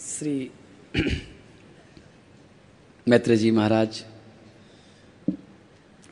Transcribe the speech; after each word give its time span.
श्री 0.00 0.50
मैत्र 3.08 3.36
जी 3.36 3.50
महाराज, 3.50 4.04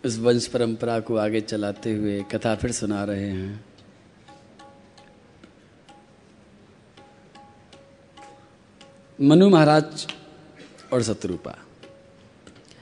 उस 0.04 0.18
वंश 0.18 0.46
परंपरा 0.46 1.00
को 1.00 1.16
आगे 1.16 1.40
चलाते 1.40 1.92
हुए 1.92 2.22
कथा 2.22 2.54
फिर 2.54 2.72
सुना 2.72 3.04
रहे 3.04 3.28
हैं। 3.30 3.64
मनु 9.20 9.48
महाराज 9.50 10.06
और 10.92 11.02
शत्रुपा 11.02 11.58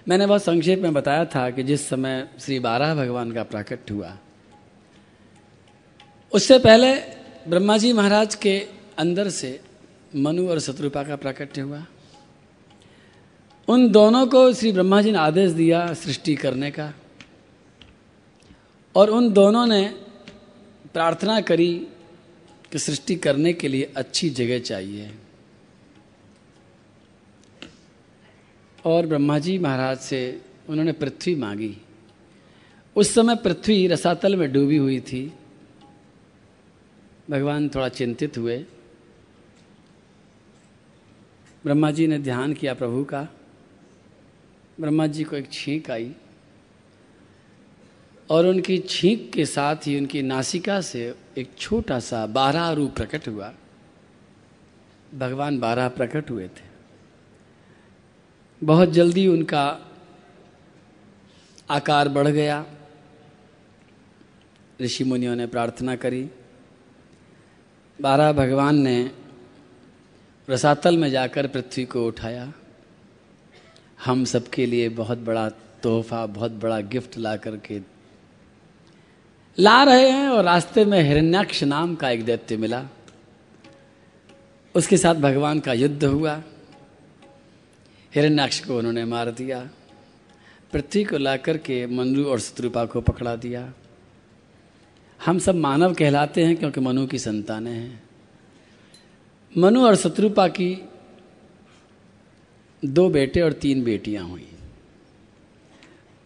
मैंने 0.09 0.27
बहुत 0.27 0.43
संक्षेप 0.43 0.81
में 0.81 0.93
बताया 0.95 1.25
था 1.25 1.51
कि 1.51 1.63
जिस 1.63 1.89
समय 1.89 2.29
श्री 2.41 2.59
बारह 2.59 2.95
भगवान 2.95 3.33
का 3.33 3.43
प्राकट्य 3.43 3.95
हुआ, 3.95 4.17
उससे 6.33 6.59
पहले 6.59 6.95
ब्रह्मा 7.49 7.77
जी 7.79 7.93
महाराज 7.93 8.35
के 8.35 8.59
अंदर 8.99 9.29
से 9.29 9.61
मनु 10.17 10.49
और 10.49 10.61
शत्रुपा 10.61 11.03
का 11.03 11.17
प्राकट्य 11.17 11.61
हुआ। 11.61 11.85
उन 13.69 13.89
दोनों 13.93 14.27
को 14.27 14.53
श्री 14.53 14.73
ब्रह्मा 14.73 15.03
जी 15.03 15.13
ने 15.13 15.19
आदेश 15.19 15.53
दिया 15.53 15.95
सृष्टि 15.95 16.35
करने 16.35 16.71
का 16.71 16.93
और 18.95 19.11
उन 19.11 19.33
दोनों 19.33 19.67
ने 19.67 19.85
प्रार्थना 20.95 21.41
करी 21.41 21.87
कि 22.73 22.79
सृष्टि 22.79 23.15
करने 23.15 23.53
के 23.53 23.69
लिए 23.69 23.93
अच्छी 23.97 24.31
जगह 24.31 24.59
चाहिए। 24.59 25.11
और 28.89 29.07
ब्रह्मा 29.07 29.39
जी 29.39 29.59
महाराज 29.59 29.99
से 29.99 30.43
उन्होंने 30.69 30.93
पृथ्वी 30.93 31.35
मांगी। 31.35 31.77
उस 32.97 33.15
समय 33.15 33.37
पृथ्वी 33.37 33.87
रसातल 33.87 34.37
में 34.37 34.53
डूबी 34.53 34.77
हुई 34.77 35.01
थी। 35.01 35.33
भगवान 37.31 37.69
थोड़ा 37.69 37.89
चिंतित 37.89 38.39
हुए। 38.39 38.59
ब्रह्मा 41.65 41.91
जी 41.91 42.07
ने 42.07 42.19
ध्यान 42.19 42.55
किया 42.55 42.75
प्रभु 42.75 43.05
का। 43.05 43.29
ब्रह्मा 44.81 45.07
जी 45.07 45.25
को 45.25 45.37
एक 45.37 45.53
छींक 45.53 45.91
आई। 45.91 46.15
और 48.31 48.47
उनकी 48.47 48.79
छींक 48.79 49.33
के 49.33 49.47
साथ 49.47 49.77
ही 49.77 49.99
उनकी 49.99 50.23
नासिका 50.23 50.81
से 50.81 51.15
एक 51.39 51.51
छोटा 51.59 52.01
सा 52.01 52.27
बारह 52.27 52.71
रूप 52.71 52.95
प्रकट 52.95 53.29
हुआ। 53.29 53.55
भगवान 55.15 55.59
बारह 55.59 55.89
प्रकट 55.89 56.31
हुए 56.31 56.49
थे। 56.49 56.68
बहुत 58.65 58.89
जल्दी 58.89 59.27
उनका 59.29 59.79
आकार 61.71 62.09
बढ़ 62.09 62.29
गया। 62.29 62.67
ऋषि 64.83 65.05
मुनियों 65.05 65.37
ने 65.37 65.47
प्रार्थना 65.47 65.97
करी। 65.97 66.31
बारह 68.01 68.33
भगवान 68.33 68.77
ने 68.77 69.11
रसातल 70.51 70.99
में 70.99 71.11
जाकर 71.11 71.47
पृथ्वी 71.47 71.85
को 71.85 72.07
उठाया। 72.07 72.53
हम 74.05 74.25
सबके 74.25 74.67
लिए 74.67 74.89
बहुत 74.89 75.19
बड़ा 75.19 75.49
तोहफा, 75.83 76.27
बहुत 76.27 76.53
बड़ा 76.53 76.81
गिफ्ट 76.81 77.19
ला 77.19 77.37
करके 77.37 77.81
ला 79.59 79.83
रहे 79.83 80.11
हैं 80.11 80.29
और 80.29 80.45
रास्ते 80.45 80.85
में 80.85 81.03
हिरण्याक्ष 81.03 81.65
नाम 81.65 81.95
का 81.95 82.11
एक 82.11 82.25
दैत्य 82.25 82.57
मिला। 82.57 82.89
उसके 84.75 84.97
साथ 84.97 85.15
भगवान 85.15 85.61
का 85.61 85.73
युद्ध 85.73 86.05
हुआ। 86.05 86.43
हिरण्याक्ष 88.15 88.65
को 88.65 88.79
उन्होंने 88.79 89.05
मार 89.05 89.31
दिया। 89.31 89.69
पृथ्वी 90.73 91.05
को 91.05 91.19
ला 91.19 91.37
करके 91.37 91.87
मनु 91.87 92.25
और 92.25 92.41
शत्रुपा 92.41 92.85
को 92.85 93.01
पकड़ा 93.01 93.37
दिया। 93.37 93.73
हम 95.27 95.39
सब 95.39 95.55
मानव 95.55 95.95
कहलाते 95.95 96.45
हैं 96.45 96.57
क्योंकि 96.57 96.81
मनु 96.81 97.07
की 97.07 97.19
संतानें 97.19 97.73
हैं। 97.73 98.03
मनु 99.59 99.87
और 99.87 99.97
शत्रुपा 99.97 100.49
की 100.49 100.89
दो 102.85 103.11
बेटे 103.11 103.41
और 103.41 103.53
तीन 103.53 103.85
बेटियाँ 103.85 104.25
हुई। 104.25 104.49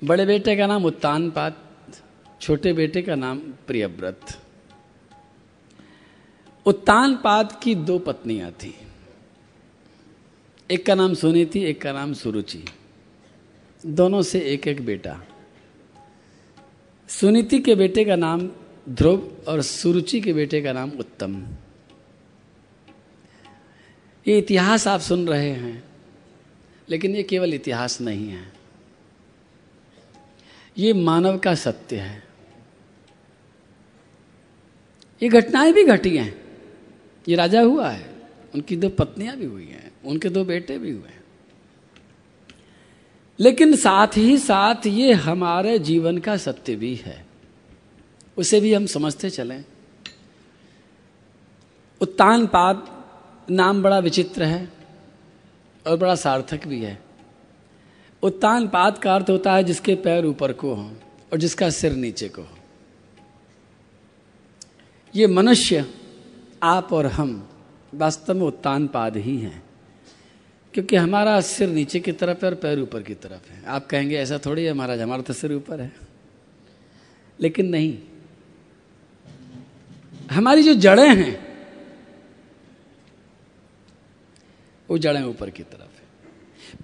बड़े 0.05 0.27
बेटे 0.27 0.57
का 0.57 0.67
नाम 0.67 0.85
उत्तानपात 0.85 1.59
छोटे 2.41 2.73
बेटे 2.73 3.03
का 3.03 3.15
नाम 3.15 3.39
प्रियव्रत। 3.39 4.21
उत्तानपात 6.67 7.63
की 7.63 7.75
दो 7.75 7.99
पत्नियाँ 7.99 8.51
थी। 8.53 8.75
एक 10.71 10.87
का 10.87 10.95
नाम 10.95 11.15
सोनी 11.15 11.47
थी, 11.47 11.65
एक 11.65 11.83
का 11.83 11.93
नाम 11.93 12.13
सुरुचि। 12.13 12.65
दोनों 13.87 14.23
से 14.23 14.41
एक 14.41 14.69
एक 14.69 14.87
बेटा। 14.87 15.21
सुनीति 17.09 17.59
के 17.59 17.75
बेटे 17.75 18.05
का 18.05 18.17
नाम 18.17 18.51
ध्रुव 18.89 19.45
और 19.49 19.63
सुरुचि 19.63 20.21
के 20.21 20.33
बेटे 20.33 20.63
का 20.63 20.73
नाम 20.73 20.91
उत्तम। 20.91 21.47
ये 24.29 24.39
इतिहास 24.39 24.89
आप 24.89 25.01
सुन 25.01 25.29
रहे 25.29 25.51
हैं, 25.51 25.85
लेकिन 26.89 27.17
ये 27.17 27.23
केवल 27.23 27.55
इतिहास 27.55 28.01
नहीं 28.01 28.29
है। 28.29 28.53
ये 30.79 30.93
मानव 30.93 31.39
का 31.39 31.55
सत्य 31.55 31.97
है। 31.97 32.25
ये 35.23 35.29
घटनाएँ 35.29 35.73
भी 35.73 35.85
घटी 35.85 36.17
हैं। 36.17 36.59
ये 37.29 37.37
राजा 37.37 37.61
हुआ 37.61 37.91
है, 37.91 38.15
उनकी 38.55 38.77
दो 38.77 38.89
पत्नियाँ 38.89 39.37
भी 39.37 39.45
हुई 39.45 39.67
हैं। 39.67 39.92
उनके 40.05 40.29
दो 40.29 40.45
बेटे 40.45 40.79
भी 40.79 40.91
हुए 40.91 41.11
लेकिन 43.41 43.77
साथ 43.77 44.07
ही 44.17 44.39
साथ 44.39 44.87
ये 44.87 45.13
हमारे 45.13 45.79
जीवन 45.79 46.19
का 46.19 46.37
सत्य 46.37 46.77
भी 46.77 46.95
है। 46.95 47.27
उसे 48.37 48.61
भी 48.61 48.75
हम 48.75 48.87
समझते 48.87 49.31
चलें। 49.31 49.65
उत्तान 52.01 52.47
पाद 52.47 53.07
नाम 53.51 53.83
बड़ा 53.83 53.99
विचित्र 53.99 54.43
है 54.43 54.73
और 55.87 55.97
बड़ा 55.97 56.15
सार्थक 56.15 56.67
भी 56.67 56.81
है। 56.81 57.03
उत्तान 58.23 58.69
पाद 58.69 58.99
का 58.99 59.15
अर्थ 59.15 59.31
होता 59.31 59.53
है 59.53 59.65
जिसके 59.65 59.95
पैर 59.95 60.27
ऊपर 60.27 60.53
को 60.53 60.75
हो 60.75 60.93
और 61.33 61.39
जिसका 61.39 61.71
सिर 61.71 61.93
नीचे 61.93 62.29
को 62.29 62.43
हो। 62.43 62.59
ये 65.15 65.27
मनुष्य, 65.27 65.87
आप 66.63 66.93
और 66.93 67.07
हम, 67.07 67.49
वास्तव 67.95 68.35
में 68.35 68.47
उत्तान 68.47 68.87
पाद 68.87 69.17
ही 69.17 69.39
हैं। 69.39 69.72
क्योंकि 70.75 70.97
हमारा 70.97 71.41
सिर 71.41 71.69
नीचे 71.69 72.01
की 72.01 72.13
तरफ़ 72.13 72.45
है 72.45 72.51
और 72.51 72.55
पैर 72.55 72.81
ऊपर 72.81 73.03
की 73.03 73.15
तरफ़ 73.15 73.51
है। 73.51 73.65
आप 73.67 73.87
कहेंगे, 73.87 74.17
ऐसा 74.17 74.39
थोड़ी 74.47 74.65
है 74.65 74.73
महाराज 74.73 75.01
हमारा 75.01 75.23
तो 75.23 75.33
सिर 75.33 75.53
ऊपर 75.53 75.81
है। 75.81 75.93
लेकिन 77.41 77.67
नहीं। 77.67 77.99
हमारी 80.31 80.63
जो 80.63 80.75
जड़ें 80.75 81.17
हैं, 81.17 81.67
वो 84.91 84.99
जड़ें 84.99 85.23
ऊपर 85.23 85.51
की 85.51 85.63
तरफ़ 85.63 85.81
है। 85.81 86.03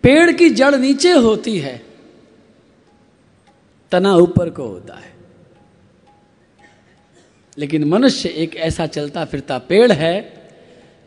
पेड़ 0.02 0.32
की 0.32 0.50
जड़ 0.50 0.76
नीचे 0.76 1.12
होती 1.12 1.58
है, 1.58 1.86
तना 3.90 4.14
ऊपर 4.14 4.50
को 4.50 4.66
होता 4.66 4.94
है। 4.94 5.12
लेकिन 7.58 7.84
मनुष्य 7.84 8.28
एक 8.28 8.56
ऐसा 8.56 8.86
चलता 8.86 9.24
फिरता 9.24 9.58
पेड़ 9.58 9.92
है, 9.92 10.48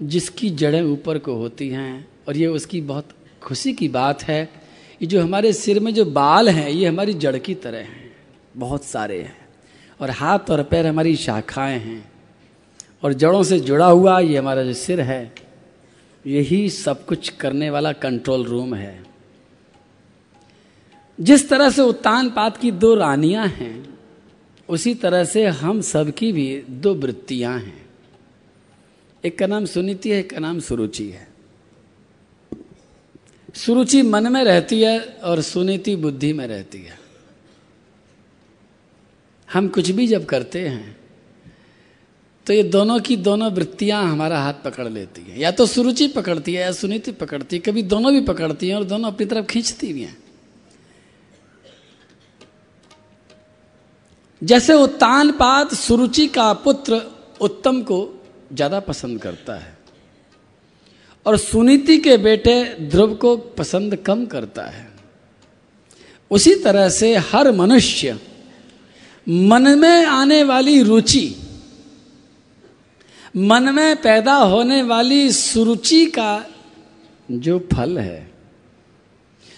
जिसकी 0.04 0.50
जड़ें 0.50 0.82
ऊपर 0.82 1.18
को 1.18 1.34
होती 1.34 1.70
हैं 1.70 2.11
और 2.32 2.38
ये 2.38 2.48
उसकी 2.48 2.82
बहुत 2.82 3.10
खुशी 3.42 3.74
की 3.74 3.88
बात 3.88 4.24
है 4.24 4.50
ये 5.02 5.08
जो 5.08 5.24
हमारे 5.24 5.54
सिर 5.54 5.80
में 5.80 5.94
जो 5.94 6.06
बाल 6.06 6.50
हैं, 6.50 6.70
ये 6.70 6.88
हमारी 6.88 7.14
जड़ 7.14 7.38
की 7.38 7.56
तरह 7.56 7.78
हैं, 7.78 8.16
बहुत 8.58 8.84
सारे 8.84 9.22
हैं। 9.22 9.50
और 10.02 10.10
हाथ 10.10 10.40
और 10.50 10.64
पैर 10.64 10.88
हमारी 10.88 11.16
शाखाएँ 11.16 11.80
हैं। 11.80 12.12
और 13.04 13.14
जड़ों 13.14 13.44
से 13.44 13.60
जुड़ा 13.60 13.86
हुआ 13.86 14.20
ये 14.20 14.38
हमारा 14.38 14.64
जो 14.64 14.74
सिर 14.74 15.02
है, 15.02 15.36
यही 16.28 16.70
सब 16.70 17.06
कुछ 17.06 17.30
करने 17.30 17.70
वाला 17.70 17.92
कंट्रोल 17.92 18.44
रूम 18.44 18.76
है। 18.76 19.04
जिस 21.20 21.50
तरह 21.50 21.70
से 21.70 21.82
उत्तान 21.82 22.30
पात 22.30 22.58
की 22.58 22.72
दो 22.72 22.96
रानियाँ 22.96 23.48
हैं, 23.48 24.00
उसी 24.70 24.96
तरह 24.96 25.24
से 25.24 25.48
हम 25.48 25.82
सबकी 25.82 26.32
भी 26.32 26.64
दो 26.70 26.96
वृत्तियाँ 26.96 27.60
हैं। 27.60 27.86
एक 29.26 29.40
का 29.40 29.48
नाम 29.48 29.66
सुनीति 29.66 30.10
है, 30.10 30.20
एक 30.20 30.30
का 30.30 30.40
नाम 30.40 30.60
सुरुचि 30.60 31.10
है। 31.10 31.31
सुरुचि 33.56 34.02
मन 34.04 34.32
में 34.32 34.44
रहती 34.44 34.82
है 34.82 35.00
और 35.24 35.42
सुनीति 35.42 35.96
बुद्धि 35.98 36.32
में 36.34 36.46
रहती 36.48 36.82
है। 36.82 37.00
हम 39.50 39.68
कुछ 39.68 39.90
भी 39.92 40.08
जब 40.08 40.26
करते 40.26 40.68
हैं 40.68 40.96
तो 42.48 42.54
ये 42.54 42.64
दोनों 42.66 43.00
की 43.00 43.16
दोनों 43.18 43.52
वृत्तियाँ 43.52 44.04
हमारा 44.04 44.40
हाथ 44.40 44.54
पकड़ 44.64 44.88
लेती 44.88 45.22
हैं। 45.22 45.38
या 45.38 45.52
तो 45.52 45.66
सुरुचि 45.66 46.08
पकड़ती 46.08 46.54
है 46.54 46.62
या 46.62 46.72
सुनीति 46.72 47.12
पकड़ती 47.14 47.56
है, 47.56 47.62
कभी 47.62 47.84
दोनों 47.84 48.12
भी 48.14 48.22
पकड़ती 48.22 48.70
हैं 48.70 48.76
और 48.76 48.84
दोनों 48.84 49.12
अपनी 49.12 49.26
तरफ़ 49.26 49.46
खींचती 49.46 49.92
भी 49.94 50.04
हैं। 50.04 50.18
जैसे 54.42 54.74
उत्तान 54.74 55.32
पाद 55.32 55.76
सुरुचि 55.76 56.28
का 56.28 56.52
पुत्र 56.56 57.02
उत्तम 57.42 57.82
को 57.82 58.00
ज़्यादा 58.54 58.80
पसंद 58.82 59.22
करता 59.22 59.56
है। 59.56 59.78
और 61.26 61.38
सुनीति 61.38 61.98
के 61.98 62.16
बेटे 62.18 62.64
ध्रुव 62.82 63.14
को 63.16 63.36
पसंद 63.58 63.96
कम 63.96 64.26
करता 64.26 64.64
है। 64.64 64.90
उसी 66.32 66.56
तरह 66.56 66.88
से 66.90 67.16
हर 67.16 67.52
मनुष्य 67.52 68.18
मन 69.28 69.78
में 69.80 70.06
आने 70.06 70.44
वाली 70.44 70.82
रुचि, 70.84 71.36
मन 73.36 73.74
में 73.74 74.02
पैदा 74.02 74.36
होने 74.36 74.82
वाली 74.84 75.32
सुरुचि 75.32 76.06
का 76.06 76.46
जो 77.30 77.60
फल 77.74 77.98
है, 78.00 78.32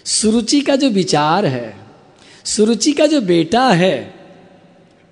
सुरुचि 0.05 0.61
का 0.61 0.75
जो 0.75 0.89
विचार 0.89 1.45
है, 1.45 1.75
सुरुचि 2.45 2.91
का 2.93 3.07
जो 3.07 3.21
बेटा 3.21 3.67
है, 3.71 4.13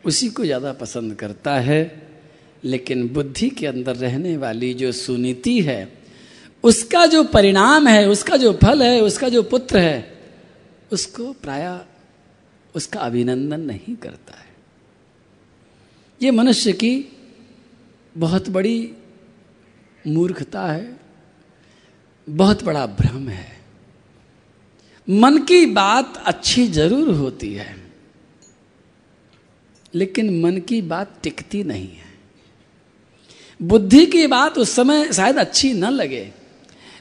उसी 0.04 0.30
को 0.30 0.46
ज़्यादा 0.46 0.74
पसंद 0.74 1.16
करता 1.16 1.60
है। 1.60 1.82
लेकिन 2.64 3.08
बुद्धि 3.08 3.50
के 3.50 3.68
अंदर 3.68 3.96
रहने 3.96 4.36
वाली 4.38 4.74
जो 4.74 4.92
सुनीति 4.92 5.60
है 5.62 5.84
उसका 6.64 7.06
जो 7.06 7.24
परिणाम 7.24 7.88
है, 7.88 8.08
उसका 8.10 8.38
जो 8.38 8.52
फल 8.54 8.84
है, 8.84 9.02
उसका 9.02 9.30
जो 9.30 9.44
पुत्र 9.44 9.80
है, 9.80 10.20
उसको 10.92 11.32
प्राय 11.34 11.80
उसका 12.76 13.00
अभिनंदन 13.00 13.62
नहीं 13.62 13.96
करता 13.96 14.34
है। 14.34 14.50
ये 16.22 16.32
मनुष्य 16.32 16.74
की 16.74 16.94
बहुत 18.16 18.50
बड़ी 18.50 18.94
मूर्खता 20.06 20.66
है, 20.66 21.00
बहुत 22.28 22.64
बड़ा 22.64 22.86
भ्रम 22.86 23.28
है। 23.30 23.50
मन 25.08 25.38
की 25.40 25.66
बात 25.66 26.18
अच्छी 26.26 26.68
ज़रूर 26.68 27.10
होती 27.14 27.54
है, 27.54 27.76
लेकिन 29.94 30.40
मन 30.42 30.58
की 30.60 30.82
बात 30.84 31.18
टिकती 31.24 31.64
नहीं 31.64 31.88
है। 31.88 32.10
बुद्धि 33.60 34.06
की 34.06 34.28
बात 34.28 34.58
उस 34.58 34.76
समय 34.76 35.12
शायद 35.14 35.38
अच्छी 35.38 35.74
न 35.74 35.90
लगे 35.92 36.32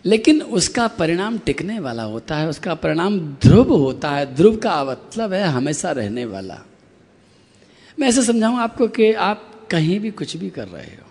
लेकिन 0.06 0.42
उसका 0.42 0.88
परिणाम 0.88 1.38
टिकने 1.38 1.78
वाला 1.78 2.02
होता 2.02 2.36
है, 2.36 2.48
उसका 2.48 2.74
परिणाम 2.74 3.20
ध्रुव 3.20 3.72
होता 3.72 4.10
है। 4.10 4.34
ध्रुव 4.34 4.56
का 4.56 4.84
मतलब 4.84 5.32
है 5.32 5.44
हमेशा 5.44 5.90
रहने 5.90 6.24
वाला। 6.24 6.60
मैं 7.98 8.08
ऐसे 8.08 8.22
समझाऊं 8.22 8.58
आपको 8.58 8.88
कि 8.88 9.12
आप 9.12 9.68
कहीं 9.70 10.00
भी 10.00 10.10
कुछ 10.10 10.36
भी 10.36 10.50
कर 10.50 10.68
रहे 10.68 10.86
हो। 10.86 11.06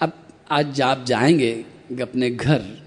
अब 0.00 0.12
आज 0.50 0.80
आप 0.80 1.04
जाएँगे 1.04 1.64
अपने 2.02 2.30
घर 2.30 2.80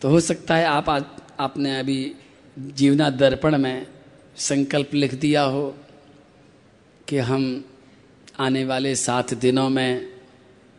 तो 0.00 0.08
हो 0.08 0.20
सकता 0.20 0.56
है 0.56 0.64
आप 0.64 0.90
आज, 0.90 1.04
आपने 1.40 1.78
अभी 1.78 2.14
जीवना 2.58 3.10
दर्पण 3.10 3.58
में 3.58 3.86
संकल्प 4.36 4.94
लिख 4.94 5.14
दिया 5.14 5.42
हो 5.42 5.76
कि 7.08 7.18
हम 7.18 7.64
आने 8.42 8.64
वाले 8.64 8.94
सात 8.96 9.34
दिनों 9.34 9.68
में 9.70 10.08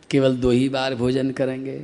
केवल 0.10 0.36
दो 0.36 0.52
ही 0.52 0.70
बार 0.70 0.96
भोजन 0.96 1.32
करेंगे, 1.32 1.82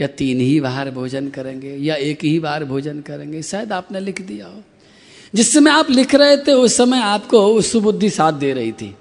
या 0.00 0.06
तीन 0.06 0.40
ही 0.40 0.60
बार 0.60 0.90
भोजन 0.90 1.28
करेंगे, 1.28 1.74
या 1.76 1.94
एक 1.94 2.24
ही 2.24 2.38
बार 2.38 2.64
भोजन 2.64 3.00
करेंगे, 3.00 3.42
शायद 3.42 3.72
आपने 3.72 4.00
लिख 4.00 4.20
दिया 4.22 4.46
हो। 4.46 4.62
जिस 5.34 5.52
समय 5.52 5.70
आप 5.70 5.90
लिख 5.90 6.14
रहे 6.14 6.36
थे, 6.36 6.52
उस 6.52 6.76
समय 6.76 6.98
आपको 6.98 7.60
सुबुद्धि 7.60 8.10
साथ 8.10 8.32
दे 8.32 8.52
रही 8.52 8.72
थी। 8.72 8.94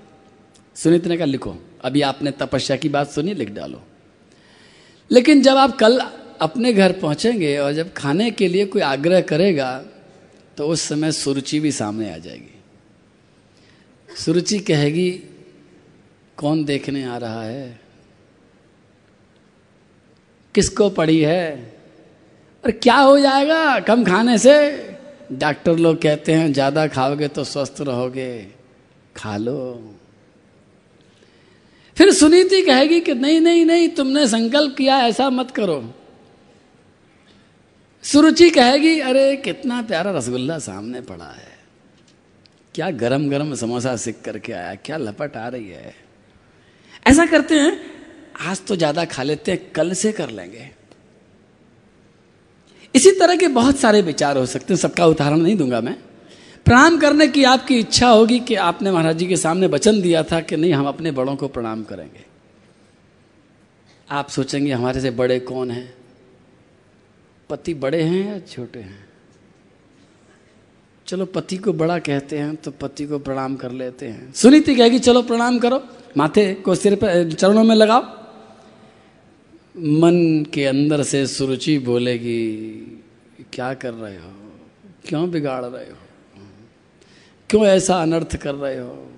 सुनित 0.75 1.07
ने 1.07 1.17
कहा, 1.17 1.25
लिखो, 1.25 1.55
अभी 1.81 2.01
आपने 2.01 2.31
तपस्या 2.31 2.77
की 2.77 2.89
बात 2.89 3.11
सुनी, 3.11 3.33
लिख 3.33 3.49
डालो। 3.49 3.81
लेकिन 5.11 5.41
जब 5.41 5.57
आप 5.57 5.77
कल 5.77 5.99
अपने 6.41 6.73
घर 6.73 6.91
पहुँचेंगे 6.91 7.57
और 7.57 7.73
जब 7.73 7.93
खाने 7.93 8.31
के 8.31 8.47
लिए 8.47 8.65
कोई 8.65 8.81
आग्रह 8.81 9.21
करेगा 9.21 9.85
तो 10.57 10.67
उस 10.67 10.81
समय 10.81 11.11
सुरुचि 11.11 11.59
भी 11.59 11.71
सामने 11.71 12.13
आ 12.13 12.17
जाएगी। 12.17 12.55
सुरुचि 14.09 14.59
कहेगी 14.59 15.09
कौन 16.37 16.65
देखने 16.65 17.03
आ 17.03 17.17
रहा 17.17 17.43
है? 17.43 17.79
किसको 20.55 20.89
पड़ी 20.89 21.21
है? 21.21 21.73
और 22.65 22.71
क्या 22.71 22.95
हो 22.95 23.19
जाएगा 23.19 23.79
कम 23.79 24.03
खाने 24.03 24.37
से? 24.37 24.89
डॉक्टर 25.31 25.77
लोग 25.77 26.01
कहते 26.01 26.33
हैं, 26.33 26.53
ज़्यादा 26.53 26.87
खाओगे 26.87 27.27
तो 27.27 27.43
स्वस्थ 27.43 27.75
रहोगे। 27.81 28.47
खा 29.15 29.37
लो। 29.37 29.95
फिर 31.97 32.13
सुनीति 32.13 32.61
कहेगी 32.61 32.99
कि 32.99 33.13
नहीं 33.13 33.41
नहीं 33.41 33.65
नहीं, 33.65 33.89
तुमने 33.89 34.27
संकल्प 34.27 34.75
किया, 34.77 34.97
ऐसा 34.97 35.29
मत 35.29 35.51
करो। 35.51 35.93
सुरुचि 38.03 38.49
कहेगी, 38.49 38.99
अरे, 38.99 39.35
कितना 39.35 39.81
प्यारा 39.81 40.11
रसगुल्ला 40.11 40.59
सामने 40.59 41.01
पड़ा 41.01 41.29
है। 41.29 41.57
क्या 42.75 42.91
गरम 42.91 43.29
गरम 43.29 43.55
समोसा 43.55 43.95
सिक 43.95 44.21
करके 44.21 44.53
आया, 44.53 44.75
क्या 44.75 44.97
लपट 44.97 45.37
आ 45.37 45.47
रही 45.47 45.69
है? 45.69 46.02
ऐसा 47.05 47.25
करते 47.25 47.55
हैं, 47.55 47.77
आज 48.41 48.61
तो 48.65 48.75
ज़्यादा 48.75 49.05
खा 49.05 49.23
लेते 49.23 49.51
हैं, 49.51 49.71
कल 49.71 49.93
से 49.93 50.11
कर 50.11 50.29
लेंगे। 50.29 50.69
इसी 52.93 53.11
तरह 53.11 53.35
के 53.35 53.47
बहुत 53.47 53.77
सारे 53.77 54.01
विचार 54.01 54.37
हो 54.37 54.45
सकते 54.45 54.73
हैं, 54.73 54.79
सबका 54.81 55.05
उदाहरण 55.05 55.37
नहीं 55.37 55.55
दूँगा 55.57 55.81
मैं। 55.81 55.95
प्रणाम 56.65 56.97
करने 56.97 57.27
की 57.27 57.43
आपकी 57.43 57.77
इच्छा 57.79 58.09
होगी 58.09 58.39
कि 58.39 58.55
आपने 58.55 58.91
महाराज 58.91 59.17
जी 59.17 59.27
के 59.27 59.37
सामने 59.37 59.67
वचन 59.67 60.01
दिया 60.01 60.23
था 60.23 60.39
कि 60.41 60.57
नहीं, 60.57 60.73
हम 60.73 60.87
अपने 60.87 61.11
बड़ों 61.11 61.35
को 61.35 61.47
प्रणाम 61.47 61.83
करेंगे। 61.83 62.25
आप 64.07 64.29
सोचेंगे, 64.29 64.71
हमारे 64.71 65.01
से 65.01 65.11
बड़े 65.11 65.39
कौन 65.39 65.71
हैं? 65.71 65.93
पति 67.49 67.73
बड़े 67.73 68.01
हैं 68.01 68.27
या 68.27 68.39
छोटे 68.39 68.79
हैं? 68.79 69.05
चलो, 71.07 71.25
पति 71.25 71.57
को 71.57 71.73
बड़ा 71.73 71.97
कहते 71.99 72.37
हैं 72.37 72.55
तो 72.55 72.71
पति 72.71 73.05
को 73.05 73.19
प्रणाम 73.19 73.55
कर 73.55 73.71
लेते 73.71 74.07
हैं। 74.07 74.31
सुनीति 74.33 74.75
कहेगी, 74.75 74.99
चलो, 74.99 75.21
प्रणाम 75.21 75.59
करो। 75.59 75.83
माथे 76.17 76.53
को 76.53 76.75
सिर 76.75 76.95
पर 76.95 77.31
चरणों 77.31 77.63
में 77.63 77.75
लगाओ। 77.75 78.01
मन 79.77 80.45
के 80.53 80.65
अंदर 80.65 81.03
से 81.03 81.27
सुरुचि 81.27 81.79
बोलेगी, 81.79 82.59
क्या 83.53 83.73
कर 83.73 83.93
रहे 83.93 84.15
हो? 84.15 84.59
क्यों 85.05 85.31
बिगाड़ 85.31 85.65
रहे 85.65 85.85
हो? 85.85 85.97
क्यों 87.49 87.65
ऐसा 87.65 88.01
अनर्थ 88.01 88.35
कर 88.35 88.55
रहे 88.55 88.79
हो? 88.79 89.11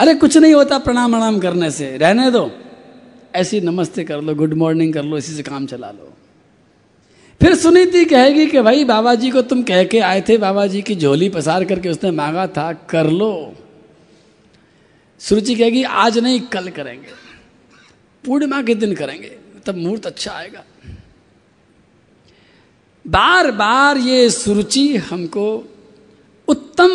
अरे, 0.00 0.14
कुछ 0.14 0.36
नहीं 0.36 0.54
होता 0.54 0.78
प्रणाम 0.78 1.10
प्रणाम 1.10 1.38
करने 1.38 1.70
से। 1.70 1.96
रहने 1.96 2.30
दो। 2.30 2.50
ऐसी 3.34 3.60
नमस्ते 3.60 4.04
कर 4.04 4.20
लो, 4.20 4.34
गुड 4.34 4.54
मॉर्निंग 4.54 4.94
कर 4.94 5.04
लो, 5.04 5.18
इसी 5.18 5.32
से 5.32 5.42
काम 5.42 5.66
चला 5.66 5.90
लो। 5.90 6.12
फिर 7.40 7.54
सुनीति 7.54 8.04
कहेगी 8.04 8.46
कि, 8.46 8.60
भाई, 8.60 8.84
बाबा 8.84 9.14
जी 9.14 9.30
को 9.30 9.42
तुम 9.42 9.62
कह 9.62 9.84
के 9.84 9.98
आए 9.98 10.24
थे, 10.28 10.38
बाबा 10.38 10.66
जी 10.66 10.82
की 10.82 10.94
झोली 10.94 11.28
पसार 11.28 11.64
करके 11.64 11.88
उसने 11.88 12.10
मांगा 12.10 12.46
था, 12.46 12.72
कर 12.72 13.10
लो। 13.10 13.54
सुरुचि 15.18 15.54
कहेगी, 15.54 15.82
आज 15.82 16.18
नहीं, 16.18 16.40
कल 16.40 16.68
करेंगे। 16.68 17.08
पूर्णिमा 18.24 18.62
के 18.62 18.74
दिन 18.74 18.94
करेंगे, 18.94 19.38
तब 19.66 19.76
मुहूर्त 19.76 20.06
अच्छा 20.06 20.32
आएगा। 20.32 20.64
बार 23.06 23.50
बार 23.50 23.96
ये 23.96 24.30
सुरुचि 24.30 24.96
हमको 24.96 25.76
उत्तम 26.48 26.88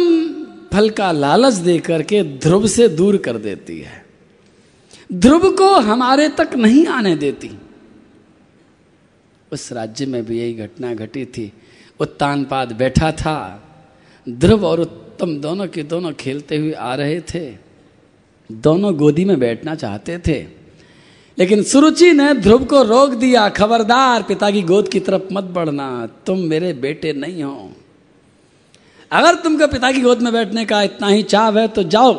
फल 0.73 0.89
का 0.89 1.11
लालच 1.11 1.53
दे 1.53 1.79
करके 1.79 2.23
ध्रुव 2.23 2.67
से 2.67 2.87
दूर 2.87 3.17
कर 3.17 3.37
देती 3.37 3.79
है। 3.79 4.05
ध्रुव 5.13 5.51
को 5.51 5.75
हमारे 5.75 6.29
तक 6.29 6.49
नहीं 6.55 6.87
आने 6.87 7.15
देती। 7.15 7.51
उस 9.51 9.71
राज्य 9.71 10.05
में 10.05 10.25
भी 10.25 10.39
यही 10.39 10.53
घटना 10.53 10.93
घटी 10.93 11.25
थी। 11.25 11.53
उत्तानपाद 11.99 12.71
बैठा 12.71 13.11
था। 13.11 13.37
ध्रुव 14.29 14.65
और 14.65 14.79
उत्तम 14.79 15.37
दोनों 15.37 15.67
के 15.67 15.83
दोनों 15.83 16.13
खेलते 16.13 16.57
हुए 16.57 16.71
आ 16.71 16.95
रहे 16.95 17.21
थे। 17.21 17.62
दोनों 18.51 18.95
गोदी 18.95 19.25
में 19.25 19.39
बैठना 19.39 19.75
चाहते 19.75 20.17
थे। 20.17 20.45
लेकिन 21.37 21.63
सुरुचि 21.63 22.11
ने 22.13 22.33
ध्रुव 22.33 22.63
को 22.65 22.83
रोक 22.83 23.09
दिया, 23.09 23.49
खबरदार, 23.49 24.23
पिता 24.23 24.51
की 24.51 24.61
गोद 24.61 24.87
की 24.87 24.99
तरफ़ 24.99 25.23
मत 25.31 25.43
बढ़ना, 25.43 26.07
तुम 26.25 26.39
मेरे 26.39 26.73
बेटे 26.73 27.13
नहीं 27.13 27.43
हो। 27.43 27.71
अगर 29.11 29.35
तुमको 29.35 29.67
पिता 29.67 29.91
की 29.91 30.01
गोद 30.01 30.21
में 30.21 30.33
बैठने 30.33 30.65
का 30.65 30.81
इतना 30.81 31.07
ही 31.07 31.23
चाव 31.23 31.59
है 31.59 31.67
तो 31.67 31.83
जाओ, 31.83 32.13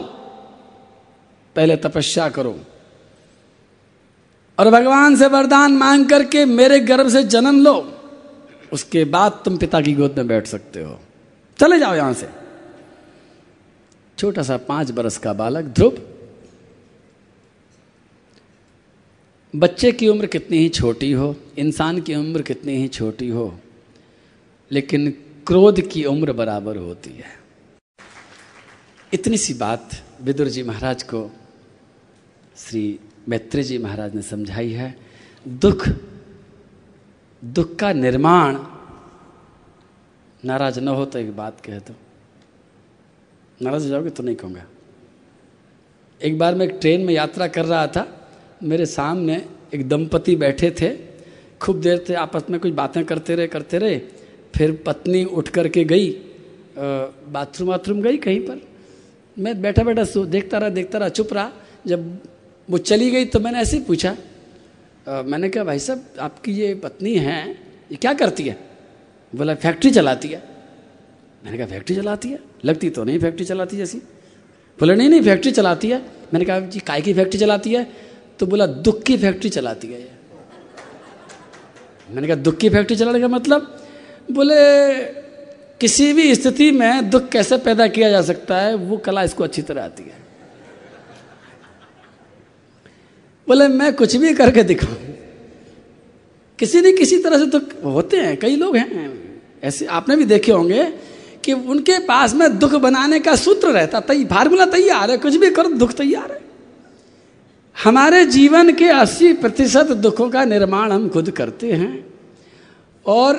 पहले 1.57 1.77
तपस्या 1.77 2.29
करो। 2.29 2.59
और 4.59 4.71
भगवान 4.71 5.17
से 5.17 5.27
वरदान 5.27 5.73
मांग 5.73 6.07
करके 6.07 6.45
मेरे 6.45 6.81
गर्भ 6.81 7.09
से 7.09 7.23
जन्म 7.25 7.63
लो, 7.63 7.99
उसके 8.73 9.05
बाद 9.05 9.41
तुम 9.45 9.57
पिता 9.57 9.81
की 9.81 9.93
गोद 9.93 10.15
में 10.17 10.27
बैठ 10.27 10.47
सकते 10.47 10.83
हो। 10.83 10.99
चले 11.59 11.79
जाओ 11.79 11.95
यहाँ 11.95 12.15
से। 12.15 12.29
छोटा 14.19 14.43
सा 14.43 14.57
पाँच 14.57 14.91
बरस 14.91 15.19
का 15.19 15.33
बालक 15.33 15.65
ध्रुव 15.65 15.99
बच्चे 19.55 19.91
की 19.93 20.09
उम्र 20.09 20.27
कितनी 20.27 20.59
ही 20.59 20.69
छोटी 20.69 21.11
हो, 21.13 21.35
इंसान 21.59 22.01
की 22.01 22.15
उम्र 22.15 22.43
कितनी 22.43 22.77
ही 22.77 22.89
छोटी 22.89 23.29
हो, 23.29 23.59
लेकिन 24.71 25.11
क्रोध 25.47 25.81
की 25.89 26.05
उम्र 26.05 26.33
बराबर 26.33 26.77
होती 26.77 27.11
है। 27.11 27.33
इतनी 29.13 29.37
सी 29.37 29.55
बात 29.55 29.91
विदुर 30.23 30.49
जी 30.49 30.63
महाराज 30.63 31.03
को 31.03 31.31
श्री 32.57 32.99
मैत्री 33.29 33.63
जी 33.63 33.79
महाराज 33.79 34.15
ने 34.15 34.23
समझाई 34.23 34.73
है। 34.73 34.95
दुख 35.47 35.89
दुख 37.43 37.77
का 37.77 37.93
निर्माण 37.93 38.59
नाराज़ 40.45 40.81
न 40.81 40.89
हो 40.89 41.05
तो 41.05 41.19
एक 41.19 41.37
बात 41.37 41.61
कह 41.61 41.79
दो। 41.79 41.95
नाराज़ 43.63 43.83
हो 43.83 43.89
जाओगे 43.89 44.11
तो 44.11 44.23
नहीं 44.23 44.37
कहूँगा। 44.37 44.65
एक 46.21 46.39
बार 46.39 46.55
मैं 46.55 46.67
एक 46.67 46.79
ट्रेन 46.81 47.01
में 47.01 47.15
यात्रा 47.15 47.47
कर 47.47 47.65
रहा 47.65 47.87
था 47.87 48.24
मेरे 48.65 48.87
सामने 48.87 49.43
एक 49.75 49.89
दंपति 49.89 50.37
बैठे 50.37 50.71
थे। 50.81 50.91
खूब 51.61 51.81
देर 51.81 52.05
थे 52.09 52.15
आपस 52.17 52.43
में 52.51 52.59
कुछ 52.61 52.73
बातें 52.73 53.05
करते 53.05 53.35
रहे 53.35 53.47
करते 53.47 53.79
रहे। 53.79 54.01
फिर 54.55 54.73
पत्नी 54.87 55.25
उठ 55.27 55.49
कर 55.49 55.69
के 55.69 55.85
गई 55.85 56.11
बाथरूम 56.77 57.69
वाथरूम 57.69 58.01
गई 58.03 58.17
कहीं 58.17 58.41
पर। 58.41 58.61
मैं 59.37 59.61
बैठा 59.63 59.83
बैठा 59.85 60.05
सो 60.05 60.25
देखता 60.27 60.59
रहा 60.59 60.69
देखता 60.71 60.99
रहा 60.99 61.09
चुप 61.11 61.33
रहा। 61.33 61.51
जब 61.87 62.19
वो 62.69 62.79
चली 62.81 63.11
गई 63.11 63.25
तो 63.25 63.41
मैंने 63.41 63.61
ऐसे 63.61 63.77
ही 63.77 63.83
पूछा 63.85 64.17
आ, 65.07 65.23
मैंने 65.23 65.49
कहा 65.49 65.65
भाई 65.65 65.79
साहब 65.79 66.05
आपकी 66.21 66.53
ये 66.53 66.75
पत्नी 66.75 67.15
है 67.17 67.51
ये 67.91 67.97
क्या 67.97 68.13
करती 68.15 68.43
है? 68.45 68.57
बोला 69.33 69.55
फैक्ट्री 69.57 69.91
चलाती 69.91 70.29
है। 70.29 70.43
मैंने 71.45 71.59
कहा 71.59 71.67
फैक्ट्री 71.67 71.97
चलाती 71.97 72.29
है? 72.29 72.39
लगती 72.65 72.91
तो 72.91 73.05
नहीं 73.05 73.19
फैक्ट्री 73.19 73.45
चलाती 73.47 73.77
जैसी। 73.77 73.99
बोला 74.79 74.95
नहीं 74.95 75.09
नहीं 75.09 75.23
फैक्ट्री 75.23 75.53
चलाती 75.53 75.89
है। 75.89 75.99
मैंने 76.33 76.45
कहा 76.45 76.61
जी 76.61 76.81
काय 76.81 77.01
की 77.03 77.15
फैक्ट्री 77.15 77.41
चलाती 77.41 77.75
है? 77.75 77.87
तो 78.41 78.47
बोला, 78.47 78.67
दुख 78.67 79.03
की 79.03 79.17
फैक्ट्री 79.17 79.51
चलाती 79.51 79.89
है 79.89 80.13
मैंने 82.09 82.27
कहा, 82.29 82.37
दुख 82.37 82.57
की 82.57 82.69
फैक्ट्री 82.69 82.97
चलाने 82.97 83.21
का 83.21 83.29
मतलब? 83.29 83.77
बोले, 84.33 84.55
किसी 85.81 86.13
भी 86.13 86.35
स्थिति 86.35 86.71
में 86.71 87.11
दुख 87.11 87.29
कैसे 87.29 87.57
पैदा 87.59 87.87
किया 87.89 88.11
जा 88.11 88.21
सकता 88.23 88.57
है, 88.57 88.75
वो 88.75 88.97
कला 88.97 89.23
इसको 89.23 89.45
अच्छी 89.45 89.63
तरह 89.63 89.85
आती 89.85 90.03
है. 90.03 90.23
बोले, 93.49 93.69
मैं 93.71 93.93
कुछ 93.95 94.17
भी 94.17 94.35
करके 94.35 94.63
दिखाऊँ, 94.65 94.97
किसी 96.59 96.81
न 96.81 96.97
किसी 96.97 97.19
तरह 97.19 97.39
से 97.39 97.47
तो 97.49 97.91
होते 97.91 98.17
हैं, 98.17 98.37
कई 98.37 98.57
लोग 98.57 98.77
हैं। 98.77 99.13
ऐसे 99.63 99.87
आपने 99.89 100.17
भी 100.17 100.25
देखे 100.27 100.53
होंगे 100.53 100.85
कि 101.45 101.53
उनके 101.53 101.99
पास 102.07 102.35
में 102.35 102.59
दुख 102.59 102.75
बनाने 102.77 103.19
का 103.21 103.35
सूत्र 103.37 103.73
रहता 103.73 104.01
तई 104.03 104.25
फार्मूला 104.27 104.67
तैयार 104.69 105.11
है, 105.11 105.19
कुछ 105.19 105.37
भी 105.37 105.51
करो, 105.51 105.69
दुख 105.71 105.93
तैयार 105.95 106.33
है। 106.33 106.44
हमारे 107.77 108.25
जीवन 108.27 108.73
के 108.73 108.89
80 108.91 109.33
प्रतिशत 109.33 109.91
दुखों 109.97 110.29
का 110.31 110.45
निर्माण 110.45 110.93
हम 110.93 111.09
खुद 111.09 111.31
करते 111.31 111.73
हैं। 111.73 112.05
और 113.07 113.35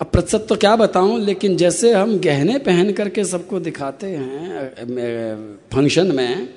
अब 0.00 0.06
प्रतिशत 0.06 0.46
तो 0.48 0.56
क्या 0.56 0.74
बताऊँ, 0.76 1.18
लेकिन 1.20 1.56
जैसे 1.56 1.92
हम 1.92 2.16
गहने 2.18 2.58
पहन 2.58 2.92
करके 2.92 3.24
सबको 3.24 3.60
दिखाते 3.60 4.06
हैं 4.06 5.58
फ़ंक्शन 5.72 6.14
में, 6.16 6.48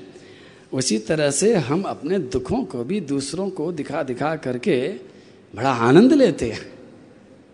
उसी 0.74 0.98
तरह 1.00 1.32
से 1.32 1.53
हम 1.56 1.82
अपने 1.84 2.20
दुखों 2.20 2.63
को 2.63 2.84
भी 2.84 3.00
दूसरों 3.01 3.50
को 3.50 3.72
दिखा 3.72 4.03
दिखा 4.03 4.36
करके 4.36 4.75
बड़ा 5.53 5.72
आनंद 5.72 6.13
लेते 6.13 6.50
हैं 6.50 6.62